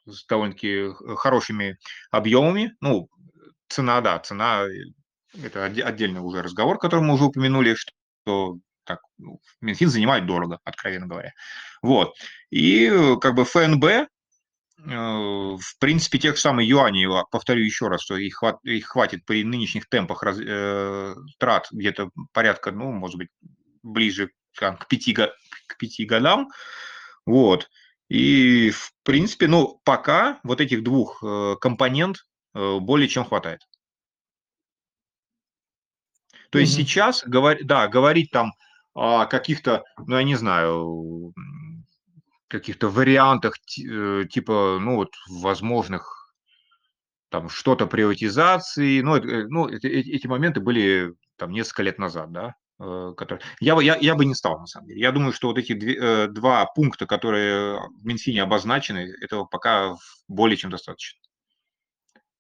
[0.07, 1.79] с довольно-таки хорошими
[2.11, 2.75] объемами.
[2.81, 3.09] Ну,
[3.69, 4.65] цена, да, цена–
[5.45, 11.07] это отдельный уже разговор, который мы уже упомянули, что так, ну, Минфин занимает дорого, откровенно
[11.07, 11.33] говоря.
[11.81, 12.17] Вот.
[12.51, 14.09] И как бы ФНБ, э,
[14.85, 19.45] в принципе, тех же самых юаней, повторю еще раз, что их, хват, их хватит при
[19.45, 23.29] нынешних темпах э, трат где-то порядка, ну, может быть,
[23.83, 26.49] ближе там, к, пяти, к пяти годам.
[27.27, 27.69] Вот.
[28.09, 33.61] И, в принципе, ну, пока вот этих двух э, компонент э, более чем хватает.
[36.51, 36.63] То mm-hmm.
[36.63, 38.53] есть сейчас, говор, да, говорить там
[38.95, 41.33] о каких-то, ну, я не знаю,
[42.49, 46.35] каких-то вариантах, э, типа, ну, вот, возможных
[47.29, 52.57] там что-то приватизации, ну, это, ну эти, эти моменты были там несколько лет назад, да,
[52.81, 53.41] который...
[53.61, 55.01] Я, я, я бы не стал, на самом деле.
[55.01, 59.97] Я думаю, что вот эти две, э, два пункта, которые в Минфине обозначены, этого пока
[60.29, 61.21] более чем достаточно.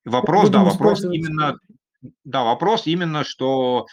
[0.04, 1.58] Вопрос, Будем да, вопрос именно,
[2.24, 3.86] да, вопрос именно, что,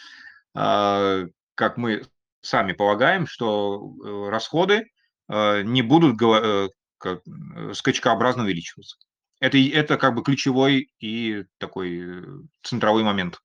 [0.54, 2.02] э, как мы
[2.40, 4.86] сами полагаем, что э, расходы
[5.28, 6.68] э, не будут э,
[7.04, 8.96] э, скачкообразно увеличиваться.
[9.40, 12.22] Это, это как бы ключевой и такой э,
[12.62, 13.38] центровой момент.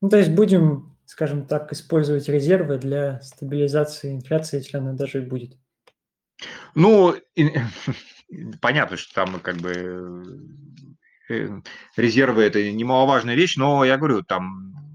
[0.00, 5.26] Ну, то есть будем, скажем так, использовать резервы для стабилизации инфляции, если она даже и
[5.26, 5.56] будет.
[6.74, 7.14] Ну,
[8.60, 10.52] понятно, что там как бы
[11.28, 11.60] э,
[11.96, 14.87] резервы это немаловажная вещь, но я говорю, там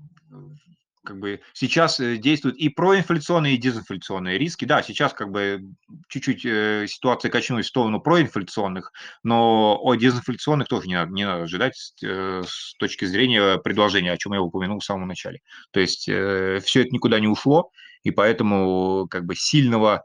[1.03, 4.65] как бы сейчас э, действуют и проинфляционные, и дезинфляционные риски.
[4.65, 5.61] Да, сейчас как бы
[6.07, 8.91] чуть-чуть э, ситуация качнулась в сторону проинфляционных,
[9.23, 14.17] но о дезинфляционных тоже не надо, не надо ожидать э, с точки зрения предложения, о
[14.17, 15.39] чем я упомянул в самом начале.
[15.71, 17.69] То есть э, все это никуда не ушло,
[18.03, 20.03] и поэтому как бы сильного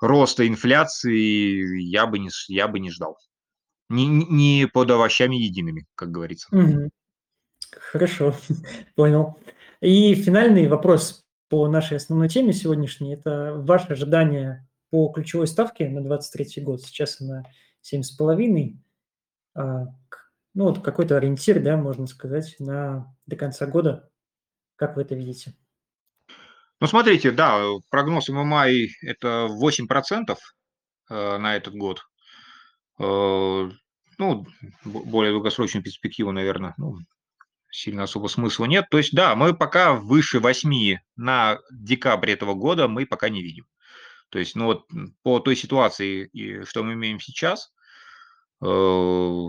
[0.00, 3.16] роста инфляции я бы не, я бы не ждал.
[3.88, 6.48] Не, не под овощами едиными, как говорится.
[7.70, 8.34] Хорошо,
[8.96, 9.38] понял.
[9.80, 16.00] И финальный вопрос по нашей основной теме сегодняшней– это ваше ожидание по ключевой ставке на
[16.00, 16.82] 2023 год.
[16.82, 17.44] Сейчас она
[17.82, 18.76] 7,5.
[19.54, 19.86] А,
[20.54, 24.10] ну, вот какой-то ориентир, да, можно сказать, на до конца года.
[24.76, 25.54] Как вы это видите?
[26.80, 28.66] Ну, смотрите, да, прогноз ММА–
[29.02, 30.36] это 8%
[31.10, 32.02] э, на этот год.
[32.98, 33.70] Э,
[34.18, 34.46] ну,
[34.84, 36.98] более долгосрочную перспективу, наверное, ну,
[37.70, 38.86] сильно особо смысла нет.
[38.90, 43.66] То есть, да, мы пока выше 8 на декабрь этого года мы пока не видим.
[44.30, 44.86] То есть, ну вот
[45.22, 46.30] по той ситуации,
[46.64, 47.72] что мы имеем сейчас,
[48.62, 49.42] э,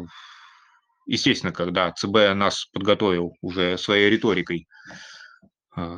[1.07, 4.67] естественно, когда ЦБ нас подготовил уже своей риторикой
[5.75, 5.97] э,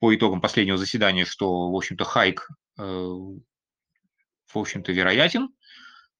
[0.00, 3.38] по итогам последнего заседания, что, в общем-то, хайк, э, в
[4.58, 5.48] общем-то, вероятен,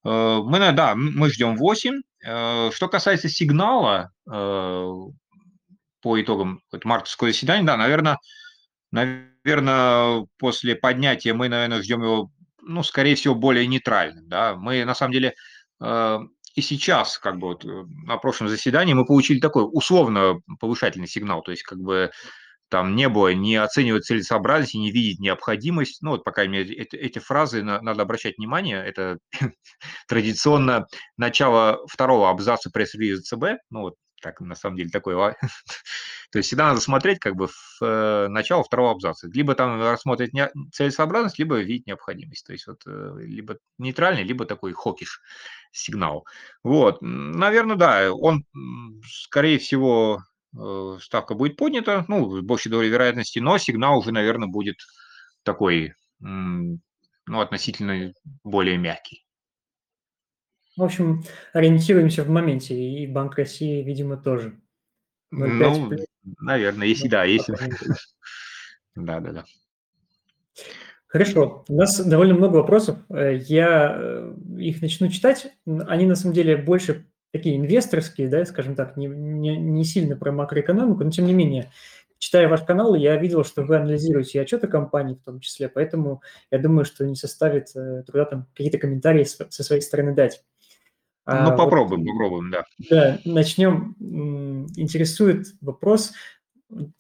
[0.05, 2.01] мы, да, мы ждем 8.
[2.21, 5.13] Что касается сигнала, по
[6.21, 8.19] итогам мартовского заседания, да, наверное,
[8.93, 12.31] наверное, после поднятия мы, наверное, ждем его
[12.67, 14.55] ну, скорее всего, более нейтральным, да.
[14.57, 15.35] Мы, на самом деле,
[15.81, 16.19] э,
[16.55, 21.43] и сейчас, как бы вот э, на прошлом заседании мы получили такой условно повышательный сигнал,
[21.43, 22.11] то есть как бы
[22.69, 26.03] там не было не оценивать целесообразность, не видеть необходимость.
[26.03, 28.85] Ну, вот, по крайней мере, эти, эти фразы на, надо обращать внимание.
[28.85, 29.19] Это
[30.09, 33.61] традиционно начало второго абзаца пресс-релиза ЦБ.
[33.71, 35.15] Ну, вот так, на самом деле, такой...
[36.33, 39.29] То есть всегда надо смотреть как бы в э, начало второго абзаца.
[39.33, 42.47] Либо там рассмотреть не, целесообразность, либо видеть необходимость.
[42.47, 45.21] То есть вот э, либо нейтральный, либо такой хокиш
[45.71, 46.27] сигнал.
[46.65, 48.45] Вот, наверное, да, он,
[49.07, 50.25] скорее всего,
[51.01, 54.77] ставка будет поднята, ну, с большей долей вероятности, но сигнал уже, наверное, будет
[55.43, 56.81] такой, ну,
[57.27, 58.13] относительно
[58.45, 59.25] более мягкий.
[60.77, 64.61] В общем, ориентируемся в моменте, и Банк России, видимо, тоже.
[65.31, 65.93] Ну,
[66.41, 67.55] наверное, если да, если...
[68.97, 69.45] Да, да, да.
[71.09, 72.99] Хорошо, у нас довольно много вопросов.
[73.09, 75.49] Э, я э, их начну читать.
[75.65, 80.31] Они на самом деле больше такие инвесторские, да, скажем так, не, не, не сильно про
[80.31, 81.73] макроэкономику, но тем не менее,
[82.19, 86.59] читая ваш канал, я видел, что вы анализируете отчеты компании в том числе, поэтому я
[86.59, 90.45] думаю, что не составит э, труда там какие-то комментарии со своей стороны дать.
[91.25, 92.65] А ну, попробуем, вот, попробуем, да.
[92.89, 93.97] Да, начнем.
[94.77, 96.13] Интересует вопрос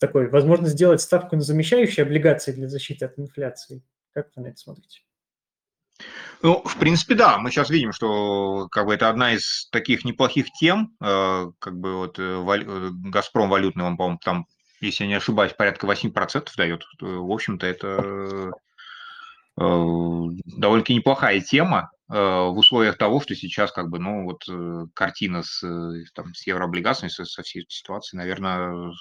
[0.00, 3.84] такой, возможно, сделать ставку на замещающие облигации для защиты от инфляции.
[4.12, 5.02] Как вы на это смотрите?
[6.44, 7.38] Ну, в принципе, да.
[7.38, 10.94] Мы сейчас видим, что как бы это одна из таких неплохих тем.
[11.02, 12.22] Э, как бы вот э.
[12.22, 14.46] Э, Газпром валютный, он, по-моему, там,
[14.82, 16.84] если я не ошибаюсь, порядка 8% дает.
[17.00, 18.52] В общем-то, это
[19.56, 24.44] довольно-таки неплохая тема в условиях того, что сейчас как бы, ну, вот
[24.94, 25.60] картина с,
[26.12, 28.92] там, с еврооблигациями, со, со всей ситуацией, наверное,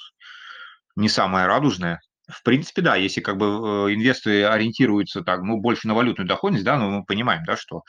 [0.96, 2.02] не самая радужная.
[2.28, 6.64] В принципе, да, если как бы э, инвесторы ориентируются так, ну, больше на валютную доходность,
[6.64, 7.84] да, но мы понимаем, да, что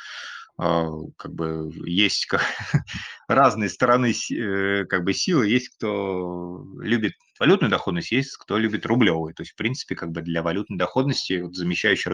[0.61, 2.42] э, как бы есть как,
[3.29, 9.35] разные стороны э, как бы силы, есть кто любит валютную доходность, есть кто любит рублевую.
[9.35, 12.12] То есть, в принципе, как бы для валютной доходности вот, замещающие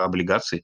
[0.00, 0.62] облигации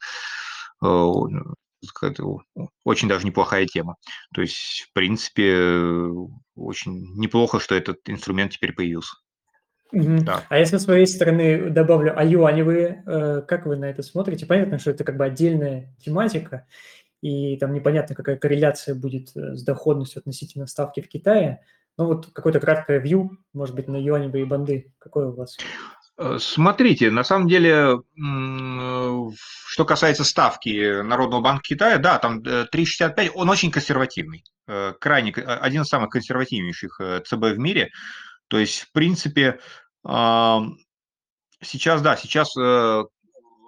[2.85, 3.97] очень даже неплохая тема.
[4.35, 6.09] То есть, в принципе,
[6.57, 9.17] очень неплохо, что этот инструмент теперь появился.
[9.95, 10.25] Угу.
[10.25, 10.43] Да.
[10.49, 14.45] А я со своей стороны добавлю, а юаневые, э, как вы на это смотрите?
[14.45, 16.67] Понятно, что это как бы отдельная тематика,
[17.23, 21.61] и там непонятно, какая корреляция будет э, с доходностью относительно ставки в Китае.
[21.97, 24.93] Но вот какое-то краткое вью, может быть, на юаневые банды.
[24.99, 25.57] Какое у вас?
[26.19, 33.49] Э, смотрите, на самом деле, что касается ставки Народного банка Китая, да, там 3,65, он
[33.49, 34.43] очень консервативный,
[34.99, 37.93] крайне, один из самых консервативнейших ЦБ в мире.
[38.49, 39.61] То есть, в принципе,
[40.05, 43.05] Сейчас, да, сейчас э,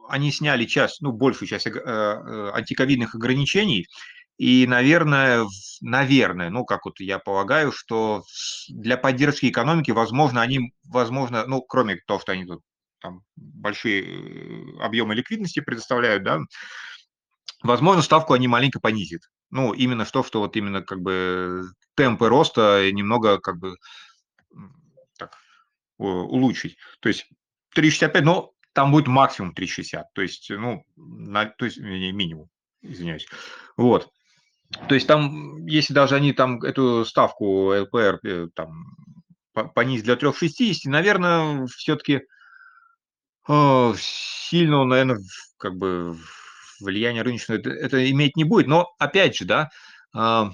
[0.08, 3.86] они сняли часть, ну, большую часть э, э, антиковидных ограничений,
[4.38, 5.46] и, наверное,
[5.80, 8.22] наверное, ну, как вот я полагаю, что
[8.68, 12.60] для поддержки экономики, возможно, они, возможно, ну, кроме того, что они тут
[13.00, 16.40] там большие объемы ликвидности предоставляют, да,
[17.62, 19.22] возможно, ставку они маленько понизят.
[19.50, 21.62] Ну, именно что, что вот именно как бы
[21.94, 23.76] темпы роста немного как бы
[25.98, 26.76] улучшить.
[27.00, 27.28] То есть
[27.76, 30.02] 3,65, но там будет максимум 3,60.
[30.12, 32.48] То есть, ну, на, то есть минимум,
[32.82, 33.26] извиняюсь.
[33.76, 34.10] Вот.
[34.88, 38.96] То есть там, если даже они там эту ставку ЛПР э, там
[39.74, 42.22] понизить для 3,60, наверное, все-таки
[43.48, 45.20] э, сильного, наверное,
[45.56, 46.16] как бы
[46.80, 48.66] влияния рыночного это, это иметь не будет.
[48.66, 49.70] Но опять же, да,
[50.14, 50.50] э,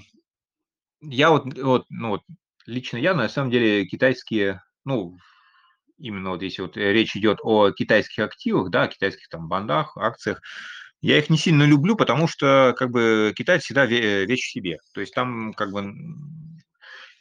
[1.01, 2.21] я вот, вот, ну вот,
[2.65, 5.17] лично я, на самом деле, китайские, ну,
[5.97, 10.41] именно вот если вот э, речь идет о китайских активах, да, китайских там бандах, акциях,
[11.01, 14.79] я их не сильно люблю, потому что как бы Китай всегда вещь в себе.
[14.93, 15.93] То есть там как бы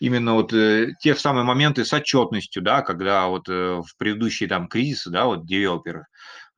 [0.02, 4.66] именно вот э, те самые моменты с отчетностью, да, когда вот э, в предыдущие там
[4.66, 6.06] кризисы, да, вот девелоперы,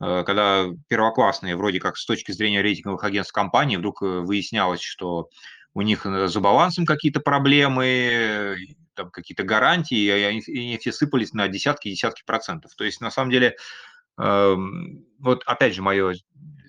[0.01, 5.29] э, когда первоклассные вроде как с точки зрения рейтинговых агентств компании вдруг э, выяснялось, что
[5.75, 8.57] у них э, за балансом какие-то проблемы,
[8.95, 12.75] там какие-то гарантии, и они, и они все сыпались на десятки десятки процентов.
[12.77, 13.57] То есть, на самом деле,
[14.19, 14.57] э,
[15.19, 16.15] вот опять же, мое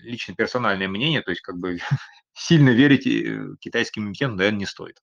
[0.01, 1.77] лично персональное мнение, то есть, как бы
[2.33, 5.01] сильно верить э, китайским эмитентам, наверное, не стоит.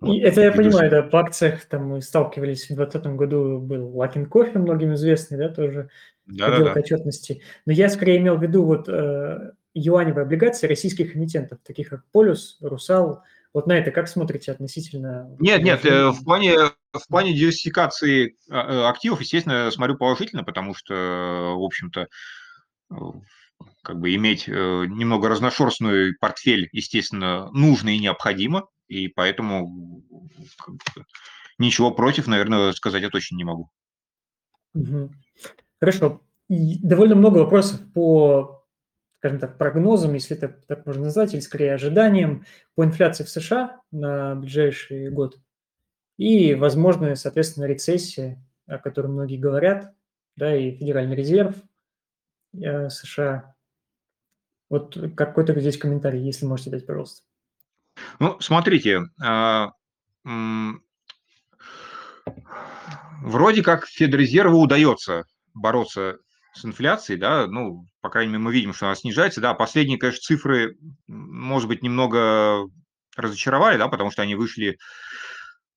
[0.00, 4.26] Вот, это я понимаю, да, в акциях там мы сталкивались в 2020 году, был Лакин
[4.26, 5.90] Кофе, многим известный, да, тоже
[6.26, 6.80] да, да, да.
[6.80, 7.42] отчетности.
[7.66, 12.58] Но я скорее имел в виду вот э, юаневые облигации российских эмитентов, таких как Полюс,
[12.60, 13.22] Русал,
[13.54, 15.34] вот на это как смотрите относительно?
[15.38, 16.56] Нет, нет, э, в плане,
[16.92, 20.94] в плане диверсификации а, э, активов, естественно, смотрю положительно, потому что,
[21.56, 22.08] в общем-то,
[23.82, 30.02] как бы иметь э, немного разношерстный портфель, естественно, нужно и необходимо, и поэтому
[30.58, 31.04] как бы,
[31.58, 33.70] ничего против, наверное, сказать я точно не могу.
[35.80, 36.22] Хорошо.
[36.48, 38.57] И довольно много вопросов по,
[39.18, 42.44] скажем так, прогнозам, если это так можно назвать, или скорее ожиданиям
[42.74, 45.38] по инфляции в США на ближайший год
[46.18, 49.94] и, возможно, соответственно, рецессия, о которой многие говорят,
[50.36, 51.54] да, и Федеральный резерв
[52.54, 53.54] э, США.
[54.68, 57.22] Вот какой-то здесь комментарий, если можете дать, пожалуйста.
[58.18, 59.72] Ну, смотрите, а,
[63.22, 66.18] вроде как Федрезерву удается бороться
[66.54, 70.20] с инфляцией, да, ну, по крайней мере, мы видим, что она снижается, да, последние, конечно,
[70.20, 70.76] цифры,
[71.06, 72.68] может быть, немного
[73.16, 74.78] разочаровали, да, потому что они вышли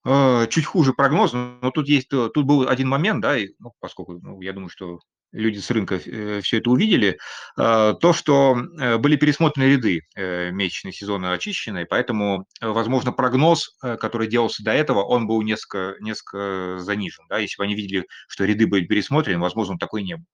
[0.05, 4.19] э, чуть хуже прогноза, но тут есть, тут был один момент, да, и, ну, поскольку,
[4.22, 4.99] ну, я думаю, что
[5.32, 7.18] люди с рынка э, все это увидели,
[7.58, 14.64] э, то, что э, были пересмотрены ряды месячные сезона очищенные, поэтому, возможно, прогноз, который делался
[14.64, 17.26] до этого, он был несколько, несколько занижен.
[17.30, 17.40] Да?
[17.40, 20.26] Если бы они видели, что ряды были пересмотрены, возможно, такой не был.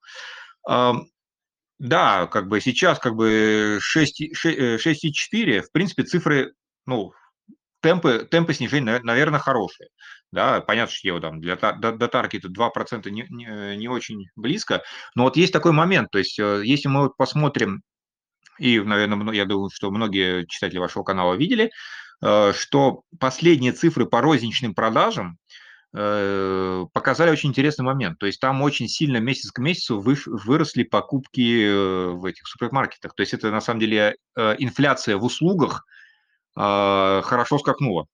[1.80, 6.54] Да, как бы сейчас как бы 6,4, в принципе, цифры,
[6.88, 7.14] ну,
[7.88, 9.88] темпы, темпы снижения, наверное, хорошие.
[10.34, 14.84] Да, понятно, что его там для, до, до таргета 2% не, не, не очень близко,
[15.16, 17.82] но вот есть такой момент, то есть э, если мы посмотрим,
[18.60, 21.72] и, наверное, я думаю, что многие читатели вашего канала видели,
[22.22, 25.38] э, что последние цифры по розничным продажам
[25.96, 28.20] э, показали очень интересный момент.
[28.20, 33.16] То есть там очень сильно месяц к месяцу выросли покупки в этих супермаркетах.
[33.16, 35.86] То есть это на самом деле инфляция в услугах
[36.58, 38.08] хорошо скакнула.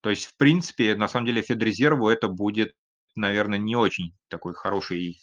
[0.00, 2.72] То есть, в принципе, на самом деле Федрезерву это будет,
[3.14, 5.18] наверное, не очень такой хороший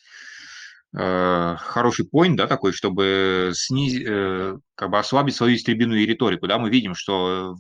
[0.96, 6.60] э, хороший point, да, такой, чтобы снизить, э, как бы ослабить свою истребиную риторику, да,
[6.60, 7.56] мы видим, что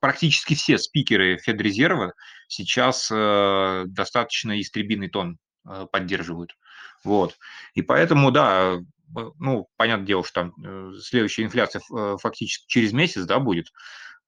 [0.00, 2.12] практически все спикеры Федрезерва
[2.48, 5.38] сейчас э, достаточно истребиный тон
[5.90, 6.52] поддерживают,
[7.02, 7.36] вот,
[7.74, 8.78] и поэтому, да,
[9.40, 11.82] ну, понятное дело, что там следующая инфляция
[12.18, 13.72] фактически через месяц, да, будет, а,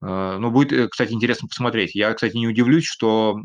[0.06, 1.94] ну, будет, э, кстати, интересно посмотреть.
[1.94, 3.38] Я, кстати, не удивлюсь, что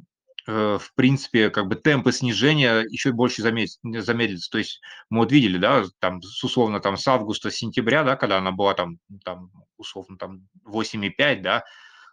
[0.47, 4.51] э, в принципе, как бы темпы снижения еще больше замедлятся.
[4.51, 8.51] То есть мы вот видели, да, там, условно, там, с августа, сентября, да, когда она
[8.51, 11.63] была там, там условно, там, 8,5, да,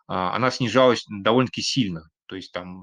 [0.08, 2.10] а, она снижалась довольно-таки сильно.
[2.26, 2.82] То есть там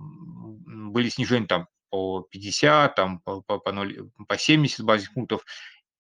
[0.91, 5.45] были снижения там по 50, там по, по, по, 0, по 70 базисных пунктов.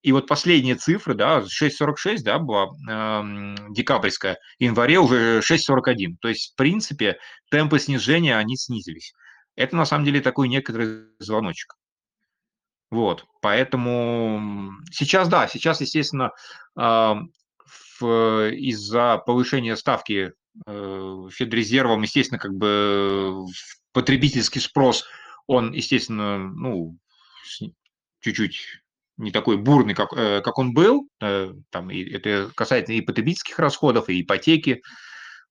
[0.03, 6.17] И вот последние цифры, да, 6,46, да, была э, декабрьская, в январе уже 6,41.
[6.21, 7.17] То есть, в принципе,
[7.49, 9.13] темпы снижения, они снизились.
[9.55, 11.75] Это, на самом деле, такой некоторый звоночек.
[12.89, 16.31] Вот, поэтому сейчас, да, сейчас, естественно,
[16.79, 17.15] э,
[17.99, 20.33] из-за повышения ставки
[20.65, 23.45] э, Федрезервом, естественно, как бы
[23.91, 25.05] потребительский спрос,
[25.47, 26.97] он, естественно, ну,
[28.21, 28.81] чуть-чуть
[29.17, 31.09] не такой бурный, как, э, как он был.
[31.21, 34.81] Э, там, и это касается и потребительских расходов, и ипотеки.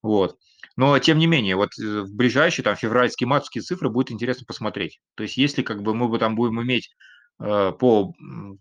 [0.03, 0.37] Вот.
[0.77, 5.01] Но, тем не менее, вот э, в ближайшие там февральские матовские цифры будет интересно посмотреть.
[5.17, 6.91] То есть, если как бы мы там будем иметь
[7.39, 8.15] по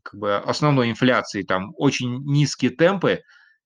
[0.03, 3.21] как бы, основной инфляции там очень низкие темпы,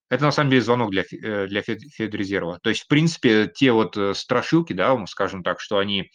[0.07, 1.03] это на самом деле звонок для,
[1.47, 2.59] для Федрезерва.
[2.61, 6.11] То есть, в принципе, те вот страшилки, да, скажем так, что они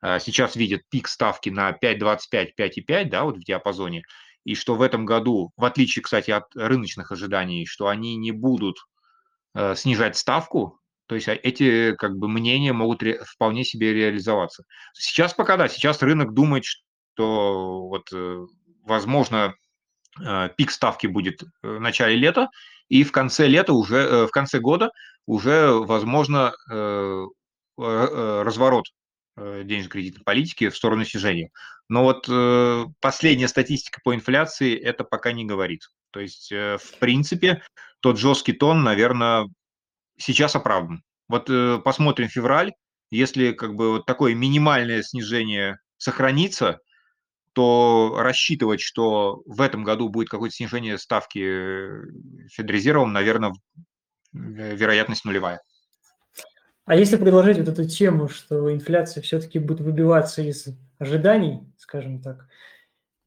[0.00, 4.02] сейчас видят пик ставки на 5,25, 5,5, да, вот в диапазоне,
[4.44, 8.78] и что в этом году, в отличие, кстати, от рыночных ожиданий, что они не будут
[9.54, 14.64] э, снижать ставку, то есть а, эти как бы мнения могут ре, вполне себе реализоваться.
[14.94, 18.46] Сейчас пока да, сейчас рынок думает, что вот э,
[18.84, 19.54] возможно
[20.20, 22.48] э, пик ставки будет в начале лета,
[22.88, 24.90] и в конце лета уже, э, в конце года
[25.26, 27.26] уже возможно э,
[27.78, 29.01] э, разворот Э,
[29.36, 31.50] денежно-кредитной политики в сторону снижения.
[31.88, 35.88] Но вот э, последняя статистика по инфляции это пока не говорит.
[36.10, 37.62] То есть, э, в принципе,
[38.00, 39.48] тот жесткий тон, наверное,
[40.16, 41.02] сейчас оправдан.
[41.28, 42.72] Вот э, посмотрим февраль.
[43.10, 46.80] Если как бы вот такое минимальное снижение сохранится,
[47.52, 52.02] то рассчитывать, что в этом году будет какое-то снижение ставки э,
[52.52, 53.52] Федрезервом, наверное,
[54.32, 55.60] вероятность нулевая.
[56.84, 60.66] А если предложить вот эту тему, что инфляция все-таки будет выбиваться из
[60.98, 62.48] ожиданий, скажем так,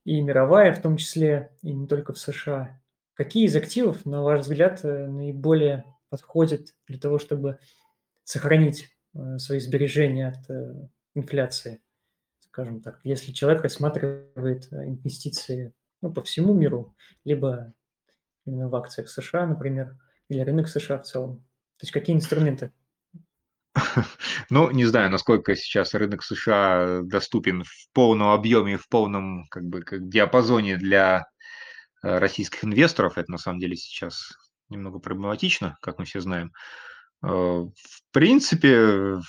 [0.03, 2.79] и мировая в том числе, и не только в США,
[3.13, 7.59] какие из активов, на ваш взгляд, э, наиболее подходят для того, чтобы
[8.23, 11.81] сохранить э, свои сбережения от э, инфляции,
[12.41, 16.93] скажем так, если человек рассматривает инвестиции ну, по всему миру,
[17.23, 17.73] либо
[18.45, 19.97] именно в акциях США, например,
[20.27, 21.37] или рынок США в целом?
[21.77, 22.71] То есть какие инструменты?
[24.49, 29.82] Ну, не знаю, насколько сейчас рынок США доступен в полном объеме, в полном как бы,
[29.82, 31.28] как диапазоне для
[32.03, 33.17] э, российских инвесторов.
[33.17, 34.34] Это на самом деле сейчас
[34.69, 36.51] немного проблематично, как мы все знаем.
[37.23, 37.71] Э, в
[38.11, 39.19] принципе,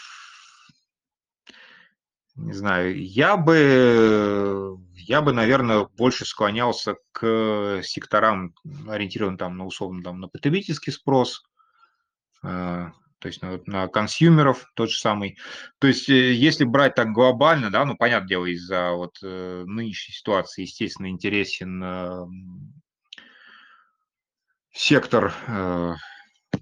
[2.37, 8.55] не знаю, я бы, я бы, наверное, больше склонялся к секторам,
[8.87, 11.43] ориентированным там на условно там, на потребительский спрос,
[12.43, 12.91] э,
[13.27, 15.37] то есть на, на консюмеров тот же самый.
[15.81, 20.15] То есть э, если брать так глобально, да, ну, понятное дело, из-за вот э, нынешней
[20.15, 22.27] ситуации, естественно, интересен э,
[24.73, 25.95] сектор э,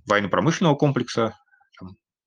[0.06, 1.36] военно-промышленного комплекса,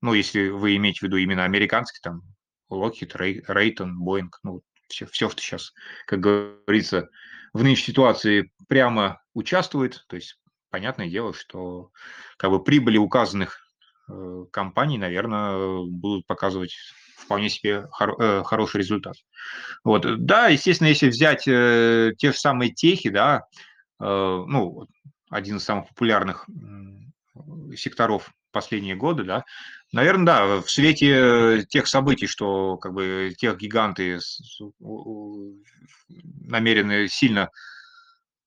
[0.02, 2.22] ну, если вы имеете в виду именно американский, там,
[2.70, 5.72] Lockheed, Raytheon, Boeing, ну, все, все, что сейчас,
[6.06, 7.08] как говорится,
[7.52, 10.38] в нынешней ситуации прямо участвует, то есть
[10.70, 11.90] понятное дело, что
[12.36, 13.67] как бы прибыли указанных
[14.08, 16.74] Э, компаний, наверное, будут показывать
[17.16, 19.16] вполне себе хор- э, хороший результат.
[19.84, 20.06] Вот.
[20.24, 23.44] Да, естественно, если взять э, те же самые техи, да,
[24.00, 24.86] э, ну,
[25.30, 26.46] один из самых популярных
[27.76, 29.44] секторов последние годы, да,
[29.92, 34.18] наверное, да, в свете тех событий, что как бы тех гиганты
[36.08, 37.50] намерены сильно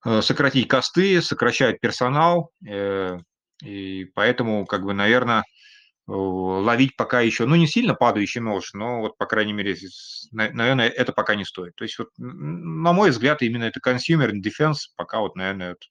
[0.06, 3.20] э, сократить косты, сокращают персонал, э,
[3.64, 5.44] и поэтому, как бы, наверное,
[6.08, 9.76] ловить пока еще, ну, не сильно падающий нож, но вот, по крайней мере,
[10.32, 11.76] наверное, это пока не стоит.
[11.76, 15.86] То есть, вот, на мой взгляд, именно это consumer defense пока вот, наверное, это,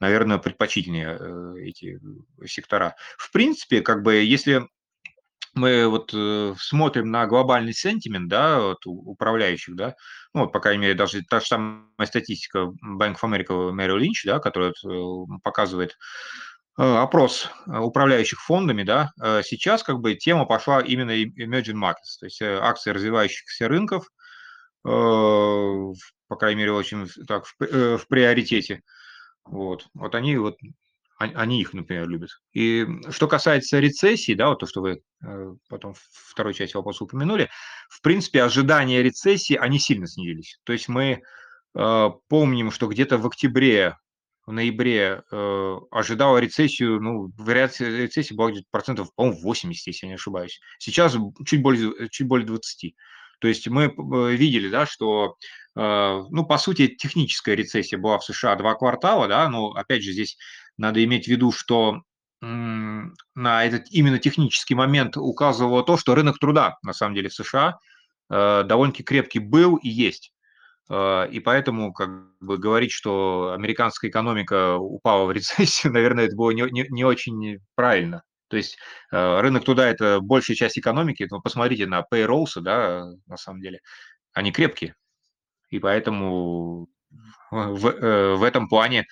[0.00, 1.98] наверное, предпочтительнее э, эти
[2.46, 2.94] сектора.
[3.16, 4.68] В принципе, как бы, если
[5.54, 9.94] мы вот э, смотрим на глобальный сентимент, да, вот, управляющих, да,
[10.34, 14.24] ну, вот, по крайней мере, даже та же самая статистика Bank of America Merrill Lynch,
[14.24, 20.46] да, которая э, показывает Э, опрос э, управляющих фондами, да, э, сейчас как бы тема
[20.46, 24.08] пошла именно emerging markets, то есть акции развивающихся рынков,
[24.82, 25.94] по
[26.36, 28.82] крайней мере, очень так в, приоритете.
[29.44, 30.56] Вот, вот они вот
[31.18, 32.30] они их, например, любят.
[32.52, 35.02] И что касается рецессии, да, вот то, что вы
[35.68, 37.48] потом в второй части вопроса упомянули,
[37.88, 40.58] в принципе, ожидания рецессии, они сильно снизились.
[40.64, 41.22] То есть мы
[41.72, 43.98] помним, что где-то в октябре
[44.46, 50.08] в ноябре э, ожидала рецессию, ну, вариация рецессии была где-то процентов, по-моему, 80, если я
[50.08, 50.60] не ошибаюсь.
[50.78, 51.16] Сейчас
[51.46, 52.94] чуть более, чуть более 20.
[53.40, 55.36] То есть мы э, видели, да, что,
[55.76, 60.12] э, ну, по сути, техническая рецессия была в США два квартала, да, но, опять же,
[60.12, 60.36] здесь
[60.76, 62.02] надо иметь в виду, что
[62.40, 67.78] на этот именно технический момент указывало то, что рынок труда, на самом деле, в США
[68.30, 70.31] э, довольно-таки крепкий был и есть.
[70.88, 72.10] А, и поэтому как
[72.40, 77.58] бы говорить, что американская экономика упала в рецессию, наверное, это было не, не, не очень
[77.74, 78.22] правильно.
[78.48, 78.76] То есть
[79.10, 83.80] а, рынок туда– это большая часть экономики, но посмотрите на payrolls, да, на самом деле,
[84.32, 84.94] они крепкие.
[85.70, 86.88] И поэтому
[87.50, 89.06] в, э, в этом плане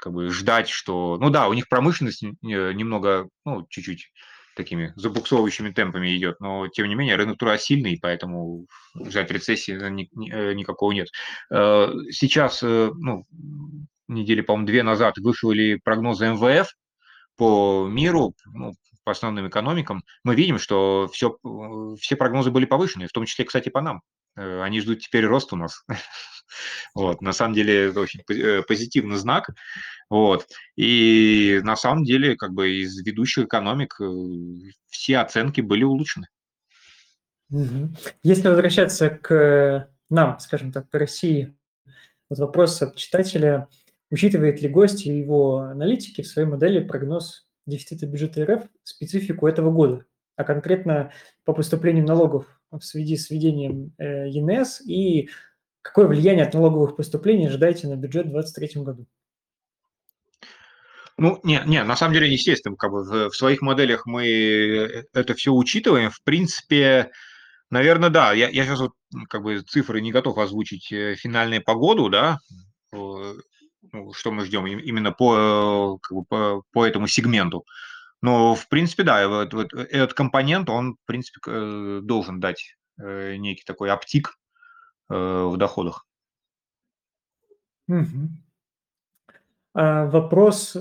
[0.00, 1.18] как бы ждать, что...
[1.20, 4.10] Ну да, у них промышленность немного, ну, чуть-чуть
[4.60, 10.08] такими забуксовывающими темпами идет, но тем не менее рынок труда сильный, поэтому ждать рецессии ни,
[10.12, 11.08] ни, э, никакого нет.
[11.50, 13.24] Э, сейчас, э, ну,
[14.08, 16.68] недели, по-моему, две назад вышли прогнозы МВФ
[17.36, 21.38] по миру, ну, по основным экономикам, мы видим, что все,
[21.98, 24.02] все прогнозы были повышены, в том числе, кстати, по нам.
[24.34, 25.84] Они ждут теперь рост у нас.
[26.96, 28.22] Вот, на самом деле это очень
[28.66, 29.50] позитивный знак.
[30.10, 30.48] Вот.
[30.76, 36.26] И на самом деле, как бы из ведущих экономик э, все оценки были улучшены.
[38.22, 41.56] Если возвращаться к нам, скажем так, к России,
[42.28, 43.68] вот вопрос от читателя,
[44.10, 49.70] учитывает ли гость и его аналитики в своей модели прогноз дефицита бюджета РФ специфику этого
[49.70, 50.04] года,
[50.36, 51.12] а конкретно
[51.44, 55.28] по поступлению налогов в связи с введением э, ЕНС и
[55.82, 59.06] какое влияние от налоговых поступлений ожидаете на бюджет в 2023 году?
[61.16, 65.04] Ну, не, не, на самом деле, естественно, как бы в, в своих моделях мы э,
[65.12, 66.10] это все учитываем.
[66.10, 67.10] В принципе,
[67.68, 68.32] наверное, да.
[68.32, 68.92] Я, я сейчас вот
[69.28, 72.38] как бы цифры не готов озвучить э, финальную погоду, да,
[72.92, 77.64] ну, что мы ждем именно по, как бы, по, по этому сегменту.
[78.22, 83.62] Но, в принципе, да, вот, вот этот компонент, он, в принципе, э, должен дать некий
[83.64, 84.38] такой оптик
[85.08, 86.06] в доходах.
[87.88, 88.28] Угу.
[89.74, 90.76] А вопрос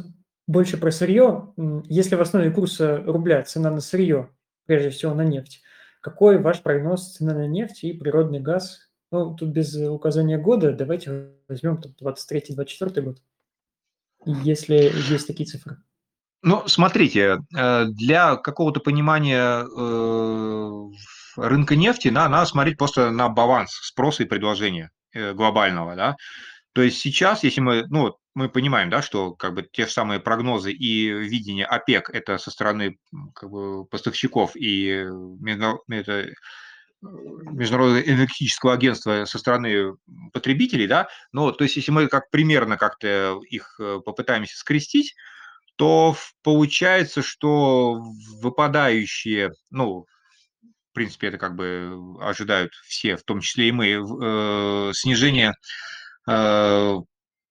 [0.48, 1.54] больше про сырье.
[1.86, 4.30] Если в основе курса рубля цена на сырье,
[4.66, 5.62] прежде всего на нефть,
[6.02, 11.32] какой ваш прогноз цены на нефть и природный газ Ну, тут без указания года, давайте
[11.48, 13.22] возьмем 23-24 год,
[14.26, 14.76] если
[15.12, 15.78] есть такие цифры.
[16.42, 20.72] Ну, смотрите, э, для какого-то понимания э,
[21.36, 26.16] рынка нефти да, надо смотреть просто на баланс спроса и предложения э, глобального, да.
[26.74, 30.22] То есть сейчас, если мы, ну, мы понимаем, да, что как бы те же самые
[30.22, 32.98] прогнозы и видение ОПЕК это со стороны
[33.36, 35.06] как бы, поставщиков и
[35.92, 36.30] это,
[37.02, 39.94] Международного энергетического агентства со стороны
[40.32, 45.16] потребителей, да, ну, то есть если мы как примерно как-то их попытаемся скрестить,
[45.80, 46.14] то
[46.44, 48.02] получается, что
[48.42, 50.06] выпадающие, ну,
[50.62, 55.54] в принципе, это как бы ожидают все, в том числе и мы, э, снижение
[56.28, 56.96] э,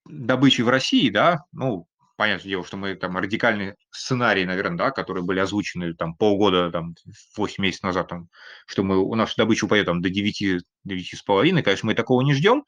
[0.05, 5.24] добычи в России, да, ну, понятное дело, что мы там радикальные сценарии, наверное, да, которые
[5.24, 6.97] были озвучены там полгода, там,
[7.35, 8.29] 8 месяцев назад, там,
[8.66, 12.64] что мы, у нас добыча упадет там до 9, 9,5, конечно, мы такого не ждем.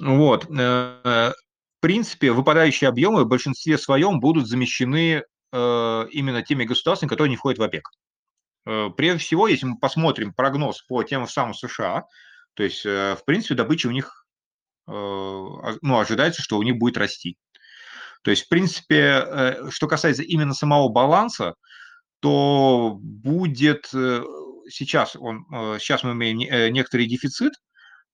[0.00, 0.46] Вот.
[1.86, 5.22] Э, принципе, выпадающие объемы в большинстве своем будут замещены
[5.52, 7.88] э, именно теми государствами, которые не входят в ОПЕК.
[8.66, 12.04] Э, прежде всего, если мы посмотрим прогноз по тем самым США,
[12.54, 14.26] то есть, в принципе, добыча у них,
[14.86, 17.36] ну, ожидается, что у них будет расти.
[18.22, 21.52] То есть, в принципе, что касается именно самого баланса,
[22.20, 23.84] то будет
[24.70, 25.44] сейчас, он,
[25.78, 26.38] сейчас мы имеем
[26.72, 27.52] некоторый дефицит,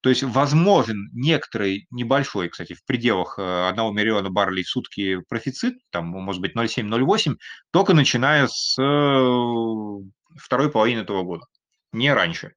[0.03, 5.75] то есть возможен некоторый небольшой, кстати, в пределах 1 э, миллиона баррелей в сутки профицит,
[5.91, 7.37] там, может быть, 0,7-0,8,
[7.71, 10.03] только начиная с э,
[10.37, 11.47] второй половины этого года,
[11.93, 12.55] не раньше.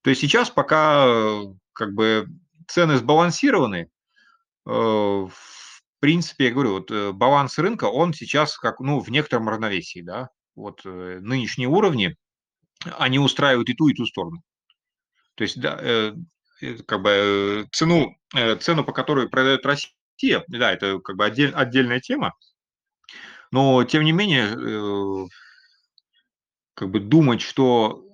[0.00, 1.42] То есть сейчас пока э,
[1.74, 2.26] как бы
[2.66, 3.88] цены сбалансированы,
[4.64, 5.30] в
[6.00, 10.84] принципе, я говорю, вот баланс рынка, он сейчас как, ну, в некотором равновесии, да, вот
[10.84, 12.16] нынешние уровни,
[12.98, 14.42] они устраивают и ту, и ту сторону.
[15.36, 16.12] То есть, да,
[16.86, 21.52] как бы э, цену, э, цену, по которой продает Россия, да, это как бы отдель,
[21.52, 22.34] отдельная тема,
[23.50, 25.28] но тем не менее,
[26.74, 28.04] как бы думать, что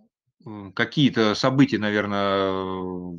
[0.75, 3.19] какие-то события, наверное,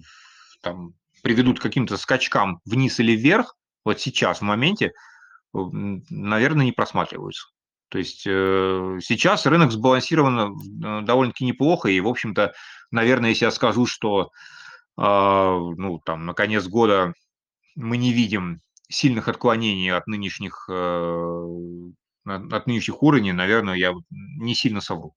[0.62, 4.94] там приведут к каким-то скачкам вниз или вверх, вот сейчас, в моменте,
[5.54, 7.48] наверное, не просматриваются.
[7.90, 12.54] То есть сейчас рынок сбалансирован довольно-таки неплохо, и, в общем-то,
[12.92, 14.30] наверное, если я скажу, что
[14.98, 17.14] ну, там, на конец года
[17.76, 21.92] мы не видим сильных отклонений от нынешних, э,
[22.26, 25.14] от нынешних уровней, наверное, я не сильно совру.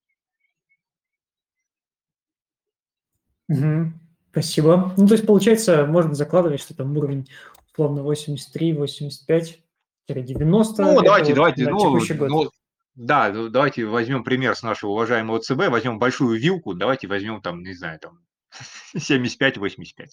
[3.48, 3.92] Угу.
[4.30, 4.92] Спасибо.
[4.96, 7.28] Ну, то есть, получается, можно закладывать, что там уровень
[7.72, 9.60] условно 83, 85,
[10.08, 10.82] 90.
[10.82, 11.98] Ну, давайте, давайте, ну,
[12.28, 12.50] ну,
[12.94, 17.74] да, давайте возьмем пример с нашего уважаемого ЦБ, возьмем большую вилку, давайте возьмем там, не
[17.74, 18.20] знаю, там
[18.96, 20.08] 75-85.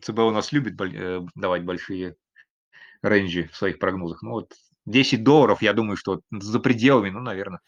[0.00, 2.16] ЦБ у нас любит э, давать большие
[3.02, 4.22] рейнджи в своих прогнозах.
[4.22, 4.54] Ну вот
[4.86, 7.60] 10 долларов, я думаю, что за пределами, ну, наверное,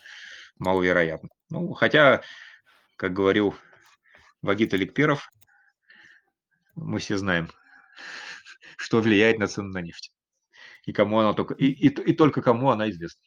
[0.58, 1.28] маловероятно.
[1.50, 2.22] Ну, хотя,
[2.96, 3.54] как говорил
[4.42, 5.30] Вагит Аликперов,
[6.74, 7.50] мы все знаем,
[8.76, 10.12] что влияет на цену на нефть.
[10.86, 13.22] И кому она только, и, и, и только кому она известна.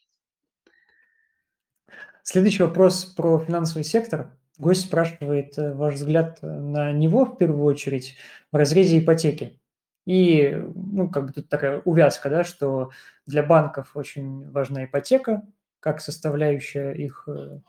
[2.23, 4.35] Следующий вопрос про финансовый сектор.
[4.59, 8.15] Гость спрашивает э, ваш взгляд э, на него в первую очередь
[8.51, 9.59] в разрезе ипотеки.
[10.05, 12.91] И, ну, как бы тут такая увязка, да, что
[13.25, 15.43] для банков очень важна ипотека,
[15.79, 17.59] как составляющая их э,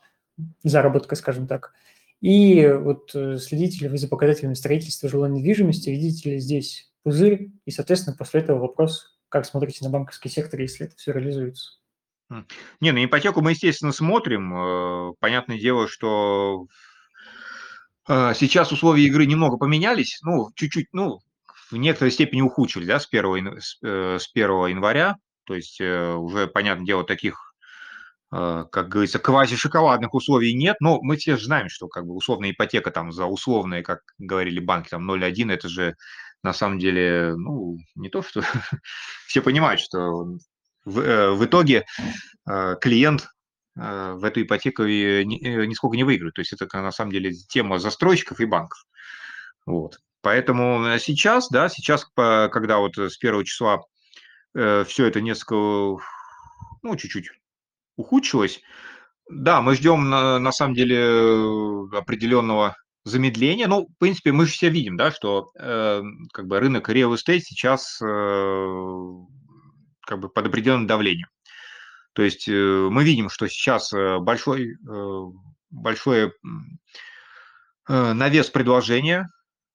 [0.63, 1.73] заработка, скажем так.
[2.21, 7.71] И вот следите ли вы за показателями строительства жилой недвижимости, видите ли здесь пузырь, и,
[7.71, 11.79] соответственно, после этого вопрос, как смотрите на банковский сектор, если это все реализуется.
[12.81, 14.55] Не, на ипотеку мы, естественно, смотрим.
[14.55, 16.67] Э, понятное дело, что
[18.09, 21.21] э, сейчас условия игры немного поменялись, ну, чуть-чуть, ну,
[21.71, 24.21] в некоторой степени ухудшились, да, с 1, с 1
[24.51, 25.17] э, января.
[25.47, 27.55] То есть уже, понятное дело, таких,
[28.31, 32.91] как говорится, квази-шоколадных условий нет, но мы все же знаем, что как бы условная ипотека
[32.91, 35.97] там за условные, как говорили банки, там 0,1, это же
[36.43, 38.41] на самом деле, ну, не то, что
[39.27, 40.39] все понимают, что
[40.85, 41.87] в, э, в итоге
[42.49, 43.29] э, клиент
[43.77, 46.35] э, в эту ипотеку нисколько не выиграет.
[46.35, 48.85] То есть это на самом деле тема застройщиков и банков.
[49.67, 49.99] Вот.
[50.21, 53.83] Поэтому сейчас, да, сейчас, когда вот с первого числа
[54.55, 55.55] все это несколько,
[56.83, 57.29] ну, чуть-чуть
[57.97, 58.63] ухудшилось,
[59.29, 62.75] да, мы ждем на, на самом деле определенного
[63.05, 63.69] замедления.
[63.69, 67.41] Ну, в принципе, мы же все видим, да, что э, как бы рынок real estate
[67.41, 68.07] сейчас э,
[70.07, 71.29] как бы под определенным давлением.
[72.15, 72.53] То есть э,
[72.91, 75.21] мы видим, что сейчас э, большой, э,
[75.71, 76.33] большой
[77.87, 79.29] навес предложения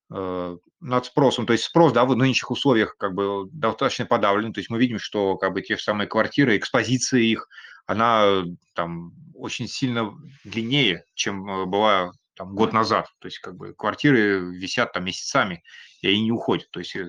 [0.09, 1.45] над спросом.
[1.45, 4.51] То есть спрос, да, в нынешних условиях как бы достаточно подавлен.
[4.51, 7.47] То есть мы видим, что как бы те же самые квартиры, экспозиция их,
[7.86, 10.11] она там очень сильно
[10.43, 13.05] длиннее, чем была там, год назад.
[13.19, 15.63] То есть как бы квартиры висят там месяцами,
[16.01, 16.71] и они не уходят.
[16.71, 17.07] То есть э,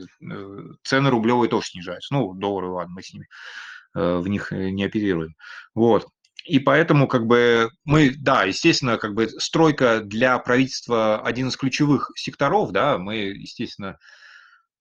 [0.82, 2.12] цены рублевые тоже снижаются.
[2.12, 3.26] Ну, доллары, ладно, мы с ними
[3.92, 5.34] в них не оперируем.
[5.74, 6.06] Вот.
[6.44, 12.10] И поэтому, как бы, мы, да, естественно, как бы стройка для правительства один из ключевых
[12.16, 13.98] секторов, да, мы, естественно,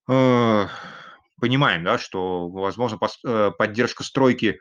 [0.09, 0.67] э,
[1.39, 4.59] понимаем, да, что, возможно, э, поддержка стройки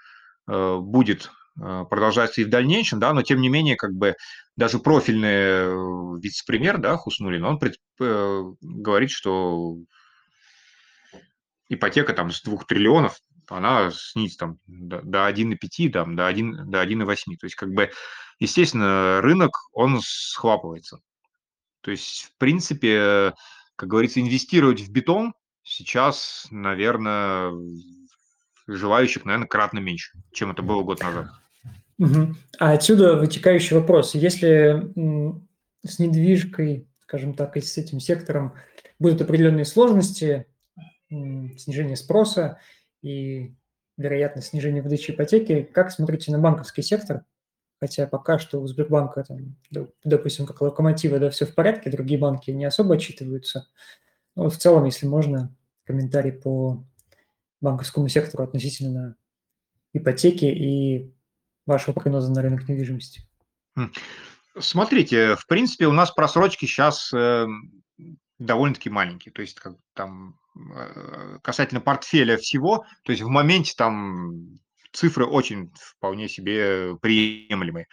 [0.49, 1.31] э, будет
[1.61, 4.15] э, продолжаться и в дальнейшем, да, но тем не менее, как бы,
[4.57, 9.77] даже профильный э, вице-премьер, да, Хуснулин, он пред, э, говорит, что
[11.69, 13.19] ипотека там с двух триллионов
[13.51, 17.17] она снизится там до, до 1,5, там, до, 1, до 1,8.
[17.39, 17.91] То есть, как бы,
[18.39, 21.01] естественно, рынок, он схлапывается.
[21.81, 23.35] То есть, в принципе,
[23.77, 25.33] как говорится, инвестировать в бетон
[25.63, 27.53] сейчас, наверное,
[28.67, 31.29] желающих, наверное, кратно меньше, чем это было год назад.
[31.99, 32.35] Угу.
[32.59, 34.15] А отсюда вытекающий вопрос.
[34.15, 34.93] Если
[35.85, 38.55] с недвижкой, скажем так, и с этим сектором
[38.99, 40.47] будут определенные сложности,
[41.09, 42.59] снижение спроса,
[43.03, 43.55] и
[43.97, 45.63] вероятность снижения выдачи ипотеки.
[45.63, 47.25] Как смотрите на банковский сектор?
[47.81, 49.57] Хотя пока что у Сбербанка, там,
[50.05, 53.69] допустим, как локомотива, да, все в порядке, другие банки не особо отчитываются.
[54.35, 56.85] Но в целом, если можно, комментарий по
[57.61, 59.17] банковскому сектору относительно
[59.93, 61.13] ипотеки и
[61.69, 63.23] вашего прогноза на рынок недвижимости.
[64.59, 67.47] Смотрите, в принципе, у нас просрочки сейчас э,
[68.41, 69.33] довольно-таки маленькие.
[69.33, 70.35] То есть как, там
[70.75, 74.59] Э, касательно портфеля всего, то есть в моменте там
[74.93, 77.87] цифры очень вполне себе приемлемые.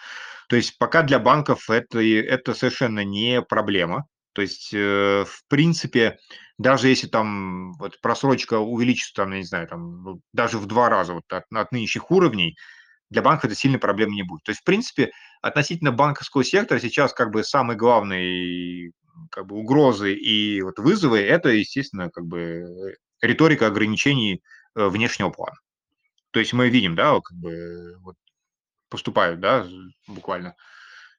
[0.50, 4.06] То есть пока для банков это, это совершенно не проблема.
[4.34, 6.18] То есть, э, в принципе,
[6.58, 10.90] даже если там вот просрочка увеличится, там, я не знаю, там, ну, даже в два
[10.90, 12.58] раза вот от, от нынешних уровней,
[13.10, 14.44] для банка это сильной проблемы не будет.
[14.44, 18.94] То есть, в принципе, относительно банковского сектора сейчас как бы самый главный
[19.32, 24.44] как бы угрозы и вот вызовы, это, естественно, как бы риторика ограничений
[24.76, 25.58] э, внешнего плана.
[26.32, 28.16] То есть мы видим, да, как бы вот
[28.90, 29.66] поступают, да,
[30.08, 30.56] буквально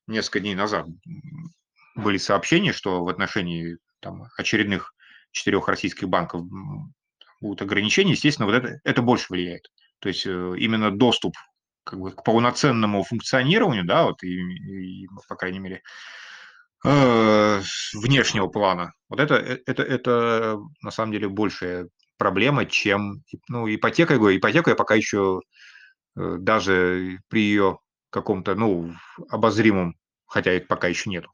[0.07, 0.87] несколько дней назад
[1.95, 4.95] были сообщения, что в отношении там, очередных
[5.30, 6.43] четырех российских банков
[7.41, 9.70] будут ограничения, естественно, вот это, это больше влияет.
[10.01, 11.34] То есть э, именно доступ
[11.87, 15.82] как бы, к полноценному функционированию, да, вот и, и по крайней мере,
[16.89, 17.62] Э,
[17.95, 18.93] внешнего плана.
[19.09, 24.14] Вот это, э, это, это на самом деле большая проблема, чем ну, ипотека.
[24.14, 25.41] Я говорю, ипотеку я пока еще
[26.16, 27.80] э, даже при ее
[28.11, 28.95] каком-то ну,
[29.28, 31.24] обозримом, хотя их пока еще нет,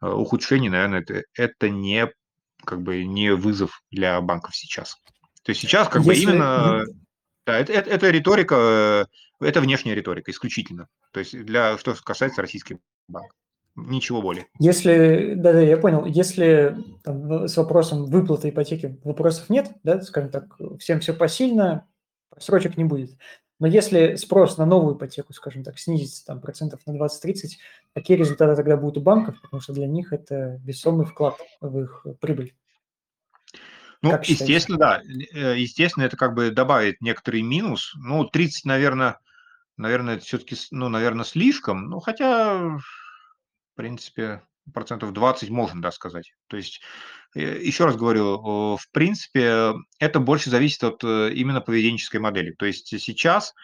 [0.00, 2.10] ухудшении, наверное, это, это не
[2.64, 4.96] как бы не вызов для банков сейчас.
[5.44, 6.24] То есть сейчас как Если...
[6.24, 6.84] бы именно
[7.46, 9.06] да, это, это, это риторика,
[9.40, 10.88] это внешняя риторика исключительно.
[11.12, 12.76] То есть для что касается российских
[13.08, 13.36] банков
[13.74, 14.46] ничего более.
[14.58, 20.30] Если, да, да, я понял, если там, с вопросом выплаты ипотеки вопросов нет, да, скажем
[20.30, 20.44] так,
[20.78, 21.86] всем все посильно,
[22.38, 23.16] срочек не будет.
[23.58, 27.50] Но если спрос на новую ипотеку, скажем так, снизится там процентов на 20-30,
[27.94, 32.06] какие результаты тогда будут у банков, потому что для них это весомый вклад в их
[32.20, 32.54] прибыль.
[34.02, 35.02] Ну, как естественно, да.
[35.32, 37.92] Э, естественно, это как бы добавит некоторый минус.
[37.96, 39.18] Ну, 30, наверное,
[39.76, 41.88] наверное, это все-таки, ну, наверное, слишком.
[41.88, 42.78] Ну, хотя
[43.72, 44.42] в принципе,
[44.72, 46.34] процентов 20 можно, да, сказать.
[46.48, 46.80] То есть,
[47.34, 52.52] э, еще раз говорю, в принципе, это больше зависит от э, именно поведенческой модели.
[52.52, 53.54] То есть сейчас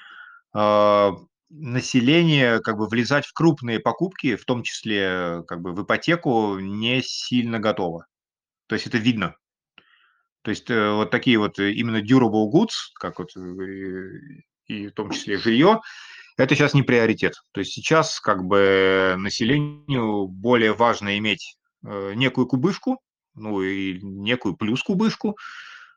[0.55, 1.11] э,
[1.51, 7.03] население как бы влезать в крупные покупки, в том числе как бы в ипотеку, не
[7.03, 8.07] сильно готово.
[8.66, 9.36] То есть это видно.
[10.43, 13.30] То есть вот такие вот именно durable goods, как вот
[14.68, 15.80] и в том числе жилье,
[16.39, 17.34] это сейчас не приоритет.
[17.53, 23.01] То есть сейчас как бы населению более важно иметь э, некую кубышку,
[23.34, 25.36] ну и некую плюс кубышку,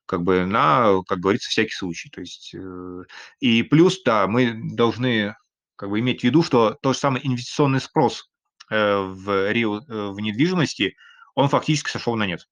[0.08, 2.10] как бы на, как говорится, всякий случай.
[2.10, 3.04] То есть э,
[3.40, 5.36] и плюс, да, мы должны
[5.76, 8.28] как бы иметь в виду, что тот же самый инвестиционный спрос
[8.72, 10.96] э, в, Рио, в недвижимости,
[11.36, 12.48] он фактически сошел на нет.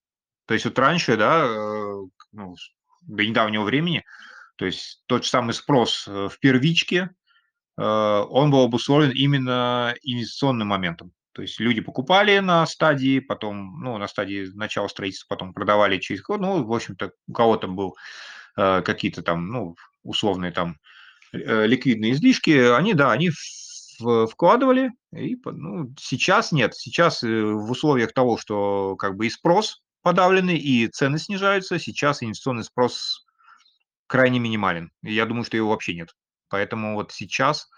[0.50, 1.48] То есть вот раньше, да,
[2.34, 2.56] ну,
[3.04, 4.04] до недавнего времени,
[4.58, 7.12] то есть тот же самый спрос в первичке,
[7.80, 11.14] Э, он был обусловлен именно инвестиционным моментом.
[11.32, 16.22] То есть люди покупали на стадии, потом, ну, на стадии начала строительства, потом продавали через
[16.22, 16.42] год.
[16.42, 17.96] Ну, в общем-то, у кого-то был
[18.58, 20.78] э, какие-то там, ну, условные там
[21.32, 23.32] э, ликвидные излишки, они, да, они
[24.30, 26.74] вкладывали, и ну, сейчас нет.
[26.74, 31.80] Сейчас в условиях того, что как бы и спрос подавлены, и цены снижаются.
[31.80, 33.26] Сейчас инвестиционный спрос
[34.08, 34.92] крайне минимален.
[35.04, 36.10] И я думаю, что его вообще нет.
[36.50, 37.70] Поэтому вот сейчас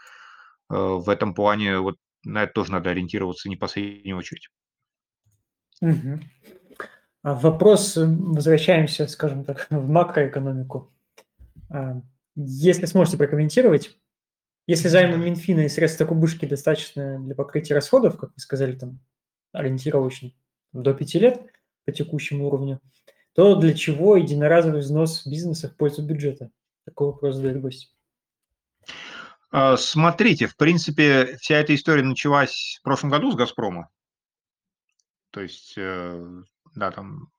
[0.70, 4.50] э, в этом плане вот на это тоже надо ориентироваться не в последнюю очередь.
[5.82, 6.20] Угу.
[7.24, 10.94] А вопрос, возвращаемся, скажем так, в макроэкономику.
[11.70, 12.02] А,
[12.36, 13.98] если сможете прокомментировать,
[14.68, 19.00] если займы Минфина и средства кубышки достаточно для покрытия расходов, как вы сказали, там
[19.52, 20.32] ориентировочно
[20.72, 21.52] до 5 лет
[21.86, 22.80] по текущему уровню,
[23.34, 26.52] то для чего единоразовый взнос бизнеса в пользу бюджета?
[26.86, 27.94] Такой вопрос задает гость.
[29.52, 33.90] А, смотрите, в принципе, вся эта история началась в прошлом году с «Газпрома».
[35.32, 36.42] То есть, э,
[36.76, 37.32] да, там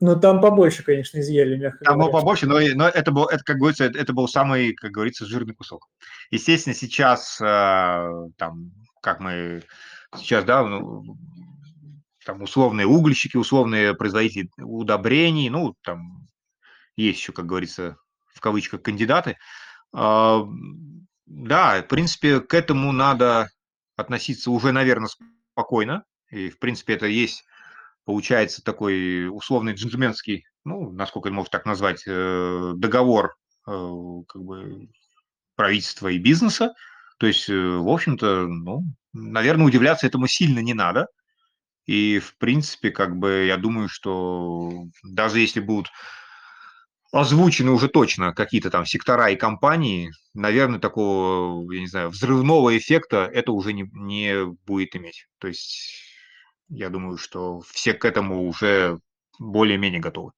[0.00, 3.56] ну, там побольше, конечно, изъяли, мягко Там было побольше, но, но это был, это, как
[3.56, 5.88] говорится, это был самый, как говорится, жирный кусок.
[6.30, 8.70] Естественно, сейчас, э, там,
[9.02, 9.64] как мы
[10.16, 11.16] сейчас, да, ну,
[12.28, 16.26] там условные угольщики, условные производители удобрений, ну, там
[16.94, 17.96] есть еще, как говорится,
[18.34, 19.38] в кавычках, кандидаты.
[19.96, 20.40] Э,
[21.24, 23.48] да, в принципе, к этому надо
[23.96, 25.08] относиться уже, наверное,
[25.52, 26.04] спокойно.
[26.30, 27.46] И, в принципе, это есть
[28.04, 33.70] получается такой условный джентльменский, ну, насколько можно так назвать, э, договор э,
[34.28, 34.90] как бы
[35.56, 36.74] правительства и бизнеса.
[37.16, 38.82] То есть, э, в общем-то, ну,
[39.14, 41.06] наверное, удивляться этому сильно не надо.
[41.88, 45.88] И, в принципе, как бы я думаю, что даже если будут
[47.12, 53.30] озвучены уже точно какие-то там сектора и компании, наверное, такого, я не знаю, взрывного эффекта
[53.32, 55.28] это уже не, не будет иметь.
[55.38, 56.04] То есть
[56.68, 58.98] я думаю, что все к этому уже
[59.38, 60.32] более-менее готовы.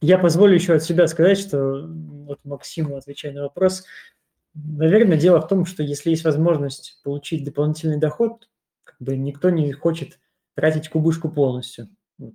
[0.00, 3.82] Я позволю еще от себя сказать, что вот Максиму, отвечая на вопрос,
[4.54, 8.46] наверное, дело в том, что если есть возможность получить дополнительный доход,
[9.02, 10.18] бы никто не хочет
[10.54, 11.88] тратить кубышку полностью.
[12.18, 12.34] Вот,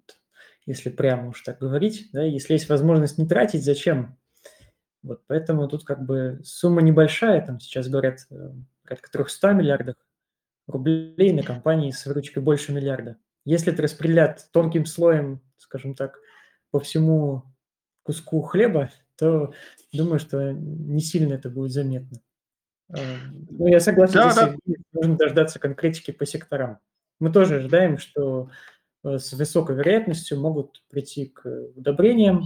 [0.66, 4.18] если прямо уж так говорить, да, если есть возможность не тратить, зачем?
[5.04, 8.52] Вот поэтому тут как бы сумма небольшая, там сейчас говорят э,
[8.84, 9.96] порядка 300 миллиардов,
[10.68, 13.18] рублей на компании с выручкой больше миллиарда.
[13.46, 16.20] Если это распределять тонким слоем, скажем так,
[16.72, 17.44] по всему
[18.04, 19.54] куску хлеба, то
[19.94, 22.20] думаю, что не сильно это будет заметно.
[22.90, 23.00] Но
[23.52, 24.56] ну, я согласен, да, да.
[24.94, 26.80] нужно дождаться конкретики по секторам.
[27.20, 28.50] Мы тоже ожидаем, что
[29.04, 32.46] э, с высокой вероятностью могут прийти к удобрениям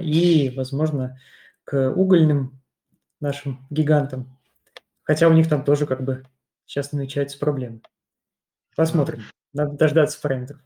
[0.00, 1.18] и, возможно,
[1.64, 2.60] к угольным
[3.20, 4.38] нашим гигантам.
[5.04, 6.24] Хотя у них там тоже как бы
[6.66, 7.80] сейчас намечаются проблемы.
[8.76, 9.22] Посмотрим.
[9.52, 10.60] Надо дождаться параметров.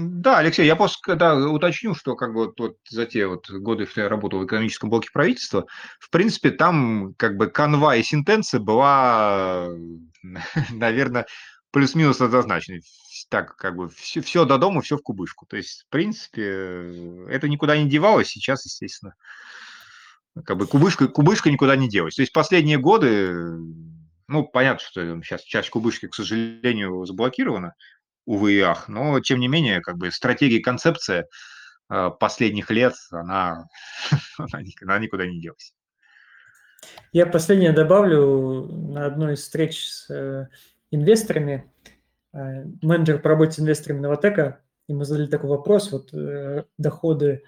[0.00, 4.02] Да, Алексей, я просто да, уточню, что как бы вот, за те вот годы, что
[4.02, 5.66] я работал в экономическом блоке правительства,
[5.98, 9.68] в принципе, там как бы канва и сентенция была,
[10.70, 11.26] наверное,
[11.70, 12.82] плюс-минус однозначной.
[13.28, 15.46] Так, как бы все, все до дома, все в кубышку.
[15.46, 18.28] То есть, в принципе, это никуда не девалось.
[18.28, 19.14] Сейчас, естественно,
[20.44, 22.16] как бы кубышка, кубышка никуда не делась.
[22.16, 23.56] То есть, последние годы
[24.30, 27.74] ну, понятно, что сейчас часть кубышки, к сожалению, заблокирована,
[28.26, 31.26] увы и ах, но, тем не менее, как бы стратегия и концепция
[31.90, 33.66] э, последних лет, она,
[34.38, 35.74] она никуда не делась.
[37.12, 40.48] Я последнее добавлю на одной из встреч с э,
[40.90, 41.70] инвесторами,
[42.32, 46.12] э, менеджер по работе с инвесторами Новотека, ему задали такой вопрос, вот
[46.78, 47.44] доходы,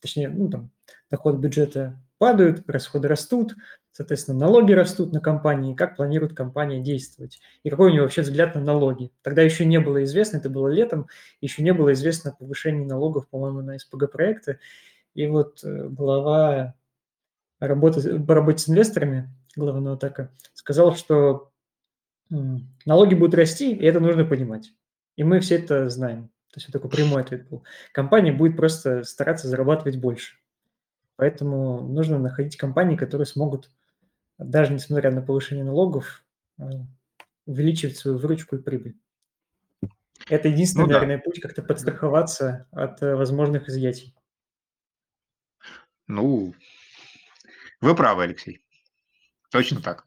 [0.00, 0.70] точнее, ну, там,
[1.10, 3.54] доход бюджета падают, расходы растут,
[3.96, 8.54] соответственно, налоги растут на компании, как планирует компания действовать, и какой у нее вообще взгляд
[8.54, 9.10] на налоги.
[9.22, 11.06] Тогда еще не было известно, это было летом,
[11.40, 14.58] еще не было известно о повышении налогов, по-моему, на СПГ-проекты.
[15.14, 16.74] И вот э, глава
[17.58, 21.50] работы, по работе с инвесторами, глава Ноутека, сказал, что
[22.28, 24.72] налоги будут расти, и это нужно понимать.
[25.16, 26.28] И мы все это знаем.
[26.52, 27.64] То есть вот такой прямой ответ был.
[27.92, 30.36] Компания будет просто стараться зарабатывать больше.
[31.16, 33.70] Поэтому нужно находить компании, которые смогут,
[34.38, 36.24] даже несмотря на повышение налогов,
[36.58, 36.64] э,
[37.46, 38.96] увеличивать свою выручку и прибыль.
[40.28, 40.94] Это единственный, ну, да.
[40.94, 44.14] наверное, путь как-то подстраховаться от э, возможных изъятий.
[46.08, 46.54] Ну,
[47.80, 48.60] вы правы, Алексей.
[49.50, 50.06] Точно так.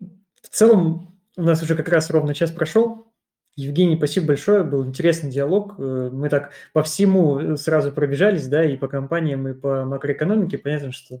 [0.00, 3.12] В целом, у нас уже как раз ровно час прошел.
[3.56, 5.74] Евгений, спасибо большое, был интересный диалог.
[5.78, 10.58] Э, мы так по всему сразу пробежались, да, и по компаниям, и по макроэкономике.
[10.58, 11.20] Понятно, что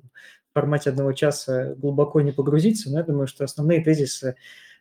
[0.58, 4.36] формате одного часа глубоко не погрузиться, но я думаю, что основные тезисы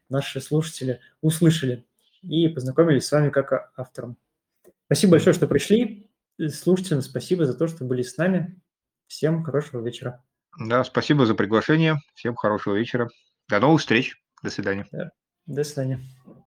[0.09, 1.85] наши слушатели услышали
[2.23, 4.17] и познакомились с вами как автором.
[4.85, 6.09] Спасибо большое, что пришли.
[6.51, 8.59] Слушателям спасибо за то, что были с нами.
[9.07, 10.23] Всем хорошего вечера.
[10.59, 11.97] Да, спасибо за приглашение.
[12.15, 13.09] Всем хорошего вечера.
[13.47, 14.15] До новых встреч.
[14.41, 14.87] До свидания.
[14.91, 15.11] Да.
[15.45, 16.01] До свидания.